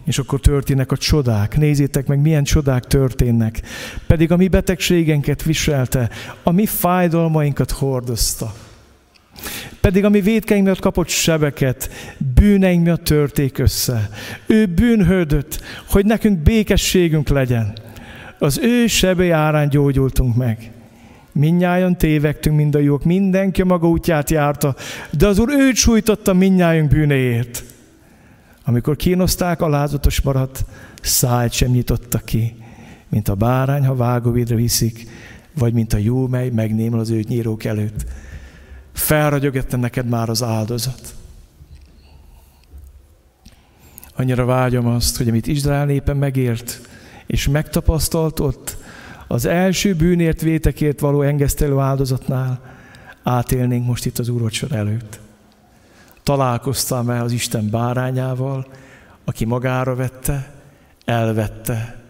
És 0.05 0.18
akkor 0.18 0.40
történnek 0.40 0.92
a 0.92 0.96
csodák. 0.96 1.57
Nézzétek 1.57 2.07
meg, 2.07 2.20
milyen 2.20 2.44
csodák 2.44 2.85
történnek. 2.85 3.62
Pedig 4.07 4.33
a 4.33 4.37
mi 4.37 4.48
betegségenket 4.48 5.42
viselte, 5.42 6.11
a 6.42 6.50
mi 6.50 6.66
fájdalmainkat 6.66 7.70
hordozta. 7.70 8.55
Pedig 9.81 10.05
a 10.05 10.09
mi 10.09 10.20
védkeink 10.20 10.64
miatt 10.64 10.81
kapott 10.81 11.09
sebeket, 11.09 11.90
bűneink 12.35 12.85
miatt 12.85 13.05
törték 13.05 13.59
össze. 13.59 14.11
Ő 14.46 14.66
bűnhődött, 14.66 15.61
hogy 15.88 16.05
nekünk 16.05 16.38
békességünk 16.38 17.28
legyen. 17.28 17.72
Az 18.38 18.59
ő 18.62 18.87
sebei 18.87 19.31
árán 19.31 19.68
gyógyultunk 19.68 20.37
meg. 20.37 20.70
Minnyáján 21.33 21.98
tévegtünk 21.98 22.57
mind 22.57 22.74
a 22.74 22.78
jók, 22.78 23.05
mindenki 23.05 23.61
a 23.61 23.64
maga 23.64 23.88
útját 23.88 24.31
járta, 24.31 24.74
de 25.11 25.26
az 25.26 25.38
Úr 25.38 25.48
őt 25.50 25.76
sújtotta 25.76 26.33
minnyájunk 26.33 26.90
bűnéért. 26.90 27.64
Amikor 28.64 28.96
kínozták, 28.96 29.61
alázatos 29.61 30.20
maradt, 30.20 30.64
szájt 31.02 31.52
sem 31.52 31.70
nyitotta 31.70 32.18
ki, 32.18 32.55
mint 33.09 33.28
a 33.28 33.35
bárány, 33.35 33.85
ha 33.85 33.94
vágóvédre 33.94 34.55
viszik, 34.55 35.07
vagy 35.55 35.72
mint 35.72 35.92
a 35.92 35.98
jó, 35.98 36.26
mely 36.26 36.48
megnémel 36.48 37.00
az 37.00 37.11
ő 37.11 37.24
nyírók 37.28 37.64
előtt. 37.64 38.05
Felragyogette 38.92 39.76
neked 39.76 40.09
már 40.09 40.28
az 40.28 40.42
áldozat. 40.42 41.14
Annyira 44.16 44.44
vágyom 44.44 44.87
azt, 44.87 45.16
hogy 45.16 45.28
amit 45.28 45.46
Izrael 45.46 45.85
népen 45.85 46.16
megért, 46.16 46.81
és 47.26 47.48
megtapasztalt 47.48 48.40
ott, 48.40 48.76
az 49.26 49.44
első 49.44 49.94
bűnért, 49.94 50.40
vétekért 50.40 51.00
való 51.00 51.22
engesztelő 51.22 51.78
áldozatnál 51.78 52.61
átélnénk 53.22 53.87
most 53.87 54.05
itt 54.05 54.18
az 54.18 54.28
úrocsor 54.28 54.72
előtt. 54.72 55.20
Találkoztam 56.22 57.11
el 57.11 57.24
az 57.24 57.33
Isten 57.33 57.70
bárányával, 57.70 58.66
aki 59.24 59.44
magára 59.44 59.94
vette, 59.94 60.55
elvette, 61.05 62.02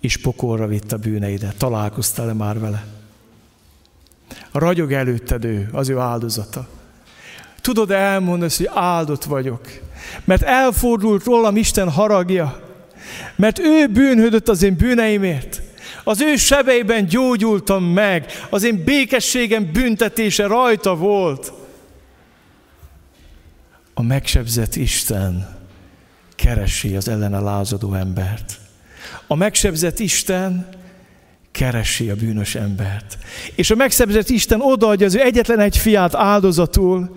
és 0.00 0.16
pokolra 0.16 0.66
vitte 0.66 0.96
bűneidet. 0.96 1.56
Találkoztál-e 1.56 2.32
már 2.32 2.58
vele? 2.58 2.93
Ragyog 4.52 4.92
előtted 4.92 5.44
ő, 5.44 5.68
az 5.72 5.88
ő 5.88 5.98
áldozata. 5.98 6.68
Tudod 7.60 7.90
elmondani, 7.90 8.52
hogy 8.56 8.70
áldott 8.74 9.24
vagyok, 9.24 9.60
mert 10.24 10.42
elfordult 10.42 11.24
rólam 11.24 11.56
Isten 11.56 11.90
haragja, 11.90 12.62
mert 13.36 13.58
ő 13.58 13.86
bűnhődött 13.86 14.48
az 14.48 14.62
én 14.62 14.76
bűneimért. 14.76 15.62
Az 16.04 16.20
ő 16.20 16.36
sebeiben 16.36 17.06
gyógyultam 17.06 17.84
meg, 17.84 18.26
az 18.50 18.64
én 18.64 18.84
békességem 18.84 19.72
büntetése 19.72 20.46
rajta 20.46 20.96
volt 20.96 21.52
a 23.94 24.02
megsebzett 24.02 24.74
Isten 24.76 25.56
keresi 26.34 26.96
az 26.96 27.08
ellene 27.08 27.38
lázadó 27.38 27.94
embert. 27.94 28.58
A 29.26 29.34
megsebzett 29.34 29.98
Isten 29.98 30.68
keresi 31.54 32.10
a 32.10 32.14
bűnös 32.14 32.54
embert. 32.54 33.18
És 33.54 33.70
a 33.70 33.74
megsebzett 33.74 34.28
Isten 34.28 34.60
odaadja 34.60 35.06
az 35.06 35.14
ő 35.14 35.20
egyetlen 35.20 35.60
egy 35.60 35.76
fiát 35.76 36.14
áldozatul 36.14 37.16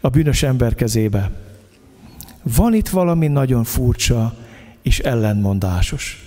a 0.00 0.08
bűnös 0.08 0.42
ember 0.42 0.74
kezébe. 0.74 1.30
Van 2.42 2.74
itt 2.74 2.88
valami 2.88 3.26
nagyon 3.26 3.64
furcsa 3.64 4.34
és 4.82 4.98
ellenmondásos. 4.98 6.26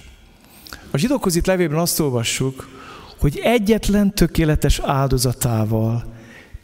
A 0.91 0.97
zsidókhoz 0.97 1.35
itt 1.35 1.45
levében 1.45 1.79
azt 1.79 1.99
olvassuk, 1.99 2.69
hogy 3.19 3.39
egyetlen 3.43 4.13
tökéletes 4.13 4.79
áldozatával 4.79 6.03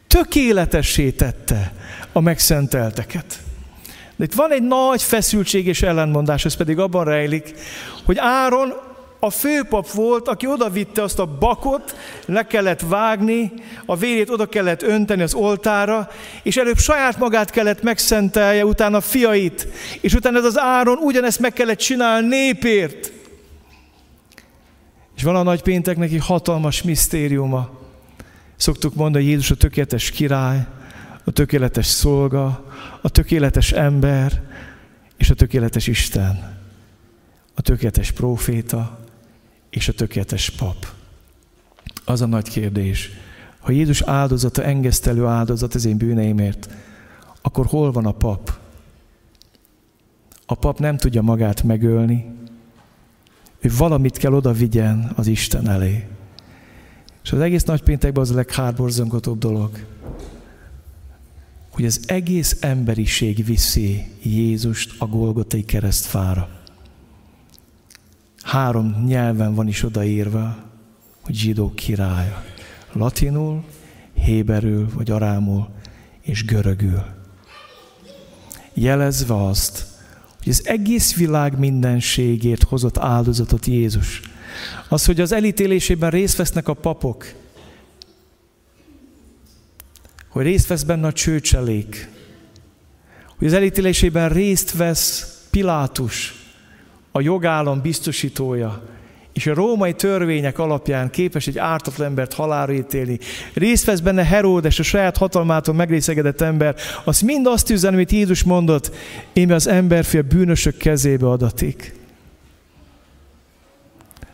tökéletessé 0.06 1.10
tette 1.10 1.72
a 2.12 2.20
megszentelteket. 2.20 3.38
De 4.16 4.24
itt 4.24 4.34
van 4.34 4.52
egy 4.52 4.62
nagy 4.62 5.02
feszültség 5.02 5.66
és 5.66 5.82
ellenmondás, 5.82 6.44
ez 6.44 6.54
pedig 6.54 6.78
abban 6.78 7.04
rejlik, 7.04 7.54
hogy 8.04 8.16
Áron 8.18 8.72
a 9.20 9.30
főpap 9.30 9.90
volt, 9.90 10.28
aki 10.28 10.46
oda 10.46 10.70
vitte 10.70 11.02
azt 11.02 11.18
a 11.18 11.26
bakot, 11.26 11.96
le 12.26 12.46
kellett 12.46 12.80
vágni, 12.80 13.52
a 13.86 13.96
vérét 13.96 14.30
oda 14.30 14.46
kellett 14.46 14.82
önteni 14.82 15.22
az 15.22 15.34
oltára, 15.34 16.10
és 16.42 16.56
előbb 16.56 16.78
saját 16.78 17.18
magát 17.18 17.50
kellett 17.50 17.82
megszentelje, 17.82 18.64
utána 18.64 19.00
fiait, 19.00 19.68
és 20.00 20.14
utána 20.14 20.38
ez 20.38 20.44
az 20.44 20.58
Áron 20.58 20.98
ugyanezt 20.98 21.40
meg 21.40 21.52
kellett 21.52 21.78
csinálni 21.78 22.26
népért. 22.26 23.12
És 25.16 25.22
van 25.22 25.36
a 25.36 25.42
nagy 25.42 25.62
péntek 25.62 25.96
neki 25.96 26.16
hatalmas 26.16 26.82
misztériuma. 26.82 27.70
Szoktuk 28.56 28.94
mondani, 28.94 29.24
hogy 29.24 29.32
Jézus 29.32 29.50
a 29.50 29.54
tökéletes 29.54 30.10
király, 30.10 30.66
a 31.24 31.30
tökéletes 31.30 31.86
szolga, 31.86 32.64
a 33.00 33.08
tökéletes 33.08 33.72
ember, 33.72 34.42
és 35.16 35.30
a 35.30 35.34
tökéletes 35.34 35.86
Isten, 35.86 36.56
a 37.54 37.62
tökéletes 37.62 38.10
próféta 38.10 39.06
és 39.78 39.88
a 39.88 39.92
tökéletes 39.92 40.50
pap. 40.50 40.86
Az 42.04 42.20
a 42.20 42.26
nagy 42.26 42.48
kérdés, 42.48 43.10
ha 43.60 43.70
Jézus 43.70 44.02
áldozata 44.02 44.64
engesztelő 44.64 45.26
áldozat 45.26 45.74
az 45.74 45.84
én 45.84 45.96
bűneimért, 45.96 46.68
akkor 47.42 47.66
hol 47.66 47.92
van 47.92 48.06
a 48.06 48.12
pap? 48.12 48.58
A 50.46 50.54
pap 50.54 50.78
nem 50.78 50.96
tudja 50.96 51.22
magát 51.22 51.62
megölni, 51.62 52.24
ő 53.60 53.70
valamit 53.76 54.16
kell 54.16 54.32
oda 54.32 54.52
vigyen 54.52 55.12
az 55.16 55.26
Isten 55.26 55.68
elé. 55.68 56.08
És 57.22 57.32
az 57.32 57.40
egész 57.40 57.64
nagypéntekben 57.64 58.22
az 58.22 58.30
a 58.30 58.34
legháborzongatóbb 58.34 59.38
dolog, 59.38 59.86
hogy 61.70 61.84
az 61.84 62.00
egész 62.06 62.56
emberiség 62.60 63.44
viszi 63.44 64.06
Jézust 64.22 64.94
a 64.98 65.06
Golgotai 65.06 65.64
keresztfára. 65.64 66.57
Három 68.48 69.04
nyelven 69.06 69.54
van 69.54 69.68
is 69.68 69.82
odaírva, 69.82 70.56
hogy 71.24 71.34
zsidó 71.34 71.72
királya. 71.74 72.44
Latinul, 72.92 73.64
héberül 74.14 74.88
vagy 74.94 75.10
arámul 75.10 75.68
és 76.20 76.44
görögül. 76.44 77.02
Jelezve 78.74 79.46
azt, 79.46 79.86
hogy 80.38 80.52
az 80.52 80.66
egész 80.66 81.14
világ 81.14 81.58
mindenségért 81.58 82.62
hozott 82.62 82.98
áldozatot 82.98 83.66
Jézus. 83.66 84.20
Az, 84.88 85.04
hogy 85.04 85.20
az 85.20 85.32
elítélésében 85.32 86.10
részt 86.10 86.36
vesznek 86.36 86.68
a 86.68 86.74
papok, 86.74 87.32
hogy 90.28 90.44
részt 90.44 90.68
vesz 90.68 90.82
benne 90.82 91.06
a 91.06 91.12
csőcselék, 91.12 92.10
hogy 93.38 93.46
az 93.46 93.52
elítélésében 93.52 94.28
részt 94.28 94.72
vesz 94.72 95.38
Pilátus, 95.50 96.37
a 97.18 97.20
jogállam 97.20 97.80
biztosítója, 97.80 98.82
és 99.32 99.46
a 99.46 99.54
római 99.54 99.92
törvények 99.92 100.58
alapján 100.58 101.10
képes 101.10 101.46
egy 101.46 101.58
ártatlan 101.58 102.06
embert 102.06 102.32
halálra 102.32 102.72
ítélni. 102.72 103.18
Részt 103.54 103.84
vesz 103.84 104.00
benne 104.00 104.24
Heródes, 104.24 104.78
a 104.78 104.82
saját 104.82 105.16
hatalmától 105.16 105.74
megrészegedett 105.74 106.40
ember, 106.40 106.76
az 107.04 107.20
mind 107.20 107.46
azt 107.46 107.70
üzen, 107.70 107.92
amit 107.92 108.10
Jézus 108.10 108.42
mondott, 108.42 108.94
én 109.32 109.52
az 109.52 109.66
emberfél 109.66 110.22
bűnösök 110.22 110.76
kezébe 110.76 111.30
adatik. 111.30 111.94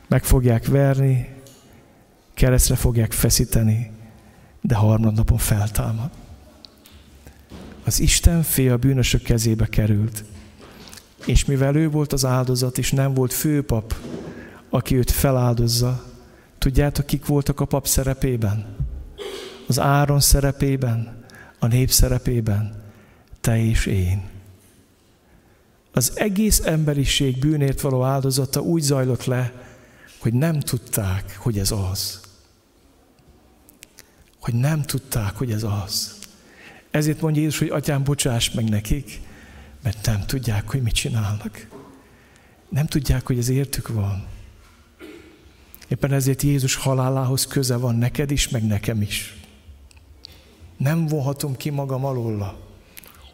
Meg 0.08 0.24
fogják 0.24 0.66
verni, 0.66 1.28
keresztre 2.34 2.74
fogják 2.74 3.12
feszíteni, 3.12 3.90
de 4.60 4.74
harmadnapon 4.74 5.38
feltámad. 5.38 6.10
Az 7.84 8.00
Isten 8.00 8.42
fél 8.42 8.72
a 8.72 8.76
bűnösök 8.76 9.22
kezébe 9.22 9.66
került. 9.66 10.24
És 11.26 11.44
mivel 11.44 11.76
ő 11.76 11.90
volt 11.90 12.12
az 12.12 12.24
áldozat, 12.24 12.78
és 12.78 12.92
nem 12.92 13.14
volt 13.14 13.32
főpap, 13.32 13.94
aki 14.70 14.96
őt 14.96 15.10
feláldozza, 15.10 16.04
tudjátok, 16.58 17.06
kik 17.06 17.26
voltak 17.26 17.60
a 17.60 17.64
pap 17.64 17.86
szerepében? 17.86 18.76
Az 19.66 19.80
Áron 19.80 20.20
szerepében, 20.20 21.24
a 21.58 21.66
nép 21.66 21.90
szerepében, 21.90 22.82
te 23.40 23.64
és 23.64 23.86
én. 23.86 24.22
Az 25.92 26.12
egész 26.14 26.60
emberiség 26.64 27.38
bűnért 27.38 27.80
való 27.80 28.02
áldozata 28.02 28.60
úgy 28.60 28.82
zajlott 28.82 29.24
le, 29.24 29.52
hogy 30.18 30.32
nem 30.32 30.60
tudták, 30.60 31.36
hogy 31.38 31.58
ez 31.58 31.70
az 31.70 32.24
hogy 34.44 34.54
nem 34.54 34.82
tudták, 34.82 35.36
hogy 35.36 35.50
ez 35.50 35.62
az. 35.62 36.18
Ezért 36.90 37.20
mondja 37.20 37.42
Jézus, 37.42 37.58
hogy 37.58 37.68
atyám, 37.68 38.04
bocsáss 38.04 38.50
meg 38.50 38.68
nekik, 38.68 39.20
mert 39.84 40.06
nem 40.06 40.20
tudják, 40.26 40.70
hogy 40.70 40.82
mit 40.82 40.94
csinálnak. 40.94 41.66
Nem 42.68 42.86
tudják, 42.86 43.26
hogy 43.26 43.38
ez 43.38 43.48
értük 43.48 43.88
van. 43.88 44.26
Éppen 45.88 46.12
ezért 46.12 46.42
Jézus 46.42 46.74
halálához 46.74 47.46
köze 47.46 47.76
van 47.76 47.94
neked 47.94 48.30
is, 48.30 48.48
meg 48.48 48.66
nekem 48.66 49.02
is. 49.02 49.36
Nem 50.76 51.06
vonhatom 51.06 51.56
ki 51.56 51.70
magam 51.70 52.04
alóla, 52.04 52.58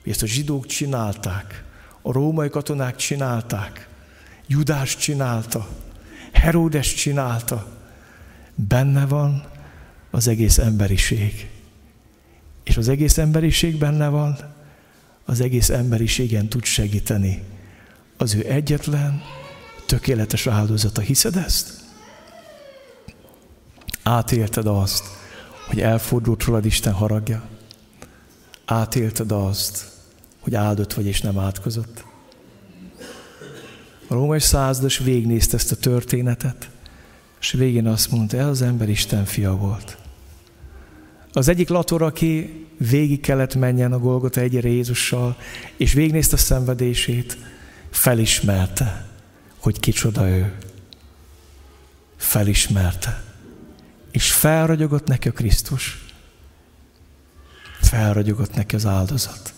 hogy 0.03 0.13
ezt 0.13 0.23
a 0.23 0.27
zsidók 0.27 0.67
csinálták, 0.67 1.65
a 2.03 2.13
római 2.13 2.49
katonák 2.49 2.97
csinálták, 2.97 3.89
Judás 4.47 4.97
csinálta, 4.97 5.69
Heródes 6.33 6.95
csinálta. 6.95 7.79
Benne 8.55 9.07
van 9.07 9.45
az 10.11 10.29
egész 10.29 10.59
emberiség. 10.59 11.51
És 12.65 12.77
az 12.77 12.89
egész 12.89 13.19
emberiség 13.19 13.79
benne 13.79 14.09
van, 14.09 14.37
az 15.31 15.41
egész 15.41 15.69
emberiségen 15.69 16.49
tud 16.49 16.65
segíteni. 16.65 17.43
Az 18.17 18.35
ő 18.35 18.47
egyetlen, 18.47 19.23
tökéletes 19.87 20.47
áldozata. 20.47 21.01
Hiszed 21.01 21.37
ezt? 21.37 21.81
Átélted 24.03 24.67
azt, 24.67 25.05
hogy 25.69 25.81
elfordult 25.81 26.45
rólad 26.45 26.65
Isten 26.65 26.93
haragja? 26.93 27.43
Átélted 28.65 29.33
azt, 29.33 29.85
hogy 30.41 30.55
áldott 30.55 30.93
vagy 30.95 31.07
és 31.07 31.21
nem 31.21 31.39
átkozott? 31.39 32.05
A 34.09 34.15
római 34.15 34.41
százados 34.41 34.99
végignézte 34.99 35.57
ezt 35.57 35.73
a 35.73 35.77
történetet, 35.77 36.71
és 37.41 37.51
végén 37.51 37.87
azt 37.87 38.11
mondta, 38.11 38.37
ez 38.37 38.47
az 38.47 38.63
ember 38.63 38.89
Isten 38.89 39.25
fia 39.25 39.57
volt. 39.57 40.00
Az 41.33 41.49
egyik 41.49 41.69
lator, 41.69 42.03
aki 42.03 42.61
végig 42.79 43.21
kellett 43.21 43.55
menjen 43.55 43.93
a 43.93 43.99
Golgota 43.99 44.41
egyre 44.41 44.69
Jézussal, 44.69 45.37
és 45.77 45.93
végignézte 45.93 46.35
a 46.35 46.39
szenvedését, 46.39 47.39
felismerte, 47.91 49.09
hogy 49.59 49.81
kicsoda 49.81 50.29
ő. 50.29 50.57
Felismerte. 52.17 53.23
És 54.11 54.33
felragyogott 54.33 55.07
neki 55.07 55.29
a 55.29 55.33
Krisztus. 55.33 56.05
Felragyogott 57.81 58.55
neki 58.55 58.75
az 58.75 58.87
áldozat. 58.87 59.55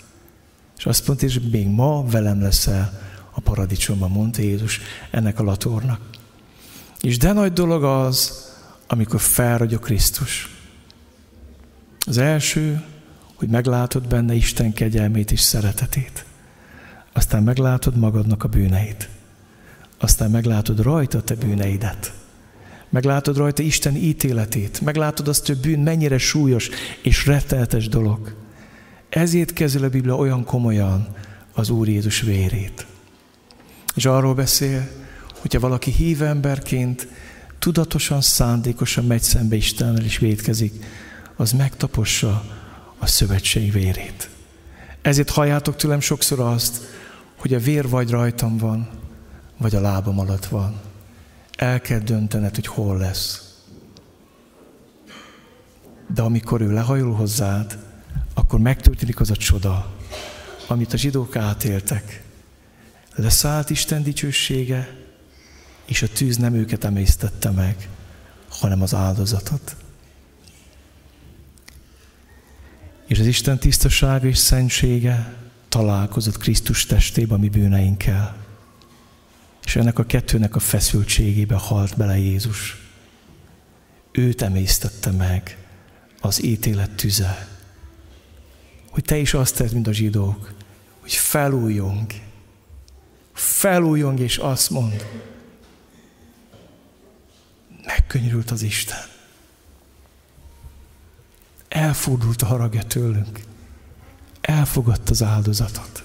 És 0.79 0.87
azt 0.87 1.07
mondta, 1.07 1.27
és 1.27 1.41
még 1.51 1.67
ma 1.67 2.05
velem 2.05 2.43
leszel 2.43 3.01
a 3.31 3.41
paradicsomban, 3.41 4.11
mondta 4.11 4.43
Jézus 4.43 4.81
ennek 5.11 5.39
a 5.39 5.43
latornak. 5.43 6.01
És 7.01 7.19
de 7.19 7.33
nagy 7.33 7.53
dolog 7.53 7.85
az, 7.85 8.47
amikor 8.87 9.21
felragyog 9.21 9.81
Krisztus. 9.81 10.62
Az 12.07 12.19
első, 12.19 12.83
hogy 13.35 13.49
meglátod 13.49 14.09
benne 14.09 14.35
Isten 14.35 14.73
kegyelmét 14.73 15.33
és 15.33 15.41
szeretetét. 15.41 16.25
Aztán 17.13 17.43
meglátod 17.43 17.97
magadnak 17.97 18.45
a 18.45 18.49
bűneit. 18.49 19.09
Aztán 19.99 20.31
meglátod 20.31 20.81
rajta 20.81 21.23
te 21.23 21.35
bűneidet. 21.35 22.13
Meglátod 22.91 23.37
rajta 23.37 23.63
Isten 23.63 23.97
ítéletét. 23.97 24.81
Meglátod 24.81 25.29
azt, 25.29 25.47
hogy 25.47 25.59
bűn 25.59 25.81
mennyire 25.81 26.19
súlyos 26.19 26.69
és 27.03 27.27
retteltes 27.27 27.89
dolog. 27.89 28.35
Ezért 29.09 29.53
kezeli 29.53 29.85
a 29.85 29.89
Biblia 29.89 30.17
olyan 30.17 30.45
komolyan 30.45 31.09
az 31.53 31.71
Úr 31.71 31.89
Jézus 31.89 32.21
vérét. 32.21 32.87
És 33.95 34.05
arról 34.05 34.35
beszél, 34.35 34.89
hogyha 35.39 35.61
valaki 35.61 35.91
hív 35.91 36.23
emberként 36.23 37.09
tudatosan, 37.59 38.21
szándékosan 38.21 39.05
megy 39.05 39.23
szembe 39.23 39.57
Istennel 39.57 40.05
és 40.05 40.19
védkezik, 40.19 40.85
az 41.43 41.53
megtapossa 41.53 42.45
a 42.99 43.07
szövetség 43.07 43.73
vérét. 43.73 44.31
Ezért 45.03 45.31
halljátok 45.31 45.77
tőlem 45.77 46.01
sokszor 46.01 46.41
azt, 46.41 46.81
hogy 47.37 47.55
a 47.55 47.59
vér 47.59 47.89
vagy 47.89 48.11
rajtam 48.11 48.57
van, 48.57 48.89
vagy 49.57 49.75
a 49.75 49.81
lábam 49.81 50.19
alatt 50.19 50.47
van. 50.47 50.81
El 51.57 51.81
kell 51.81 51.99
döntened, 51.99 52.55
hogy 52.55 52.67
hol 52.67 52.99
lesz. 52.99 53.55
De 56.15 56.23
amikor 56.23 56.61
ő 56.61 56.73
lehajol 56.73 57.13
hozzád, 57.13 57.79
akkor 58.35 58.61
megtörténik 58.61 59.21
az 59.21 59.31
a 59.31 59.37
csoda, 59.37 59.97
amit 60.69 60.93
a 60.93 60.97
zsidók 60.97 61.37
átéltek. 61.37 62.23
Leszállt 63.15 63.71
Isten 63.71 64.03
dicsősége, 64.03 64.97
és 65.85 66.03
a 66.03 66.09
tűz 66.09 66.37
nem 66.37 66.55
őket 66.55 66.85
emésztette 66.85 67.51
meg, 67.51 67.89
hanem 68.49 68.83
az 68.83 68.95
áldozatot. 68.95 69.77
És 73.13 73.19
az 73.19 73.27
Isten 73.27 73.59
tisztasága 73.59 74.27
és 74.27 74.39
szentsége 74.39 75.35
találkozott 75.69 76.37
Krisztus 76.37 76.87
testébe 76.87 77.35
a 77.35 77.39
mi 77.39 77.49
bűneinkkel. 77.49 78.37
És 79.65 79.77
ennek 79.77 79.99
a 79.99 80.05
kettőnek 80.05 80.57
a 80.57 80.59
feszültségébe 80.59 81.55
halt 81.55 81.97
bele 81.97 82.19
Jézus. 82.19 82.77
Őt 84.13 84.43
emésztette 84.43 85.11
meg 85.11 85.59
az 86.21 86.45
ítélet 86.45 86.91
tüze. 86.91 87.49
Hogy 88.91 89.05
te 89.05 89.17
is 89.17 89.35
azt 89.35 89.57
tedd, 89.57 89.73
mint 89.73 89.87
a 89.87 89.93
zsidók, 89.93 90.55
hogy 91.01 91.13
felújjong, 91.13 92.13
felújjong 93.33 94.21
és 94.21 94.37
azt 94.37 94.71
mond, 94.71 95.07
megkönyörült 97.85 98.51
az 98.51 98.63
Isten. 98.63 99.12
Elfordult 101.83 102.43
a 102.43 102.47
haragja 102.47 102.83
tőlünk. 102.83 103.41
Elfogadta 104.41 105.11
az 105.11 105.23
áldozatot. 105.23 106.05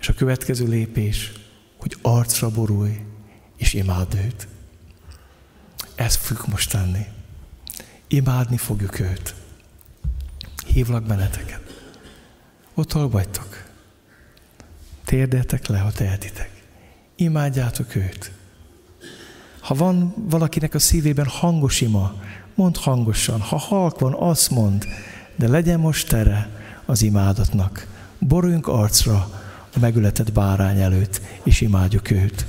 És 0.00 0.08
a 0.08 0.14
következő 0.14 0.66
lépés, 0.66 1.32
hogy 1.76 1.96
arcra 2.02 2.50
borulj, 2.50 3.00
és 3.56 3.72
imád 3.72 4.14
őt. 4.14 4.48
Ezt 5.94 6.16
fogjuk 6.16 6.46
most 6.46 6.70
tenni. 6.70 7.06
Imádni 8.06 8.56
fogjuk 8.56 8.98
őt. 8.98 9.34
Hívlak 10.66 11.02
benneteket. 11.02 11.82
Ott 12.74 12.92
hol 12.92 13.08
vagytok? 13.08 13.64
Térdeltek 15.04 15.66
le, 15.66 15.78
ha 15.78 15.92
tehetitek. 15.92 16.62
Imádjátok 17.16 17.94
őt. 17.94 18.32
Ha 19.60 19.74
van 19.74 20.14
valakinek 20.16 20.74
a 20.74 20.78
szívében 20.78 21.26
hangos 21.26 21.80
ima, 21.80 22.22
mondd 22.54 22.76
hangosan. 22.76 23.40
Ha 23.40 23.56
halk 23.56 23.98
van, 23.98 24.14
azt 24.14 24.50
mond, 24.50 24.86
de 25.36 25.48
legyen 25.48 25.80
most 25.80 26.08
tere 26.08 26.48
az 26.86 27.02
imádatnak. 27.02 27.86
Boruljunk 28.18 28.68
arcra 28.68 29.28
a 29.74 29.78
megületett 29.80 30.32
bárány 30.32 30.80
előtt, 30.80 31.20
és 31.42 31.60
imádjuk 31.60 32.10
őt. 32.10 32.46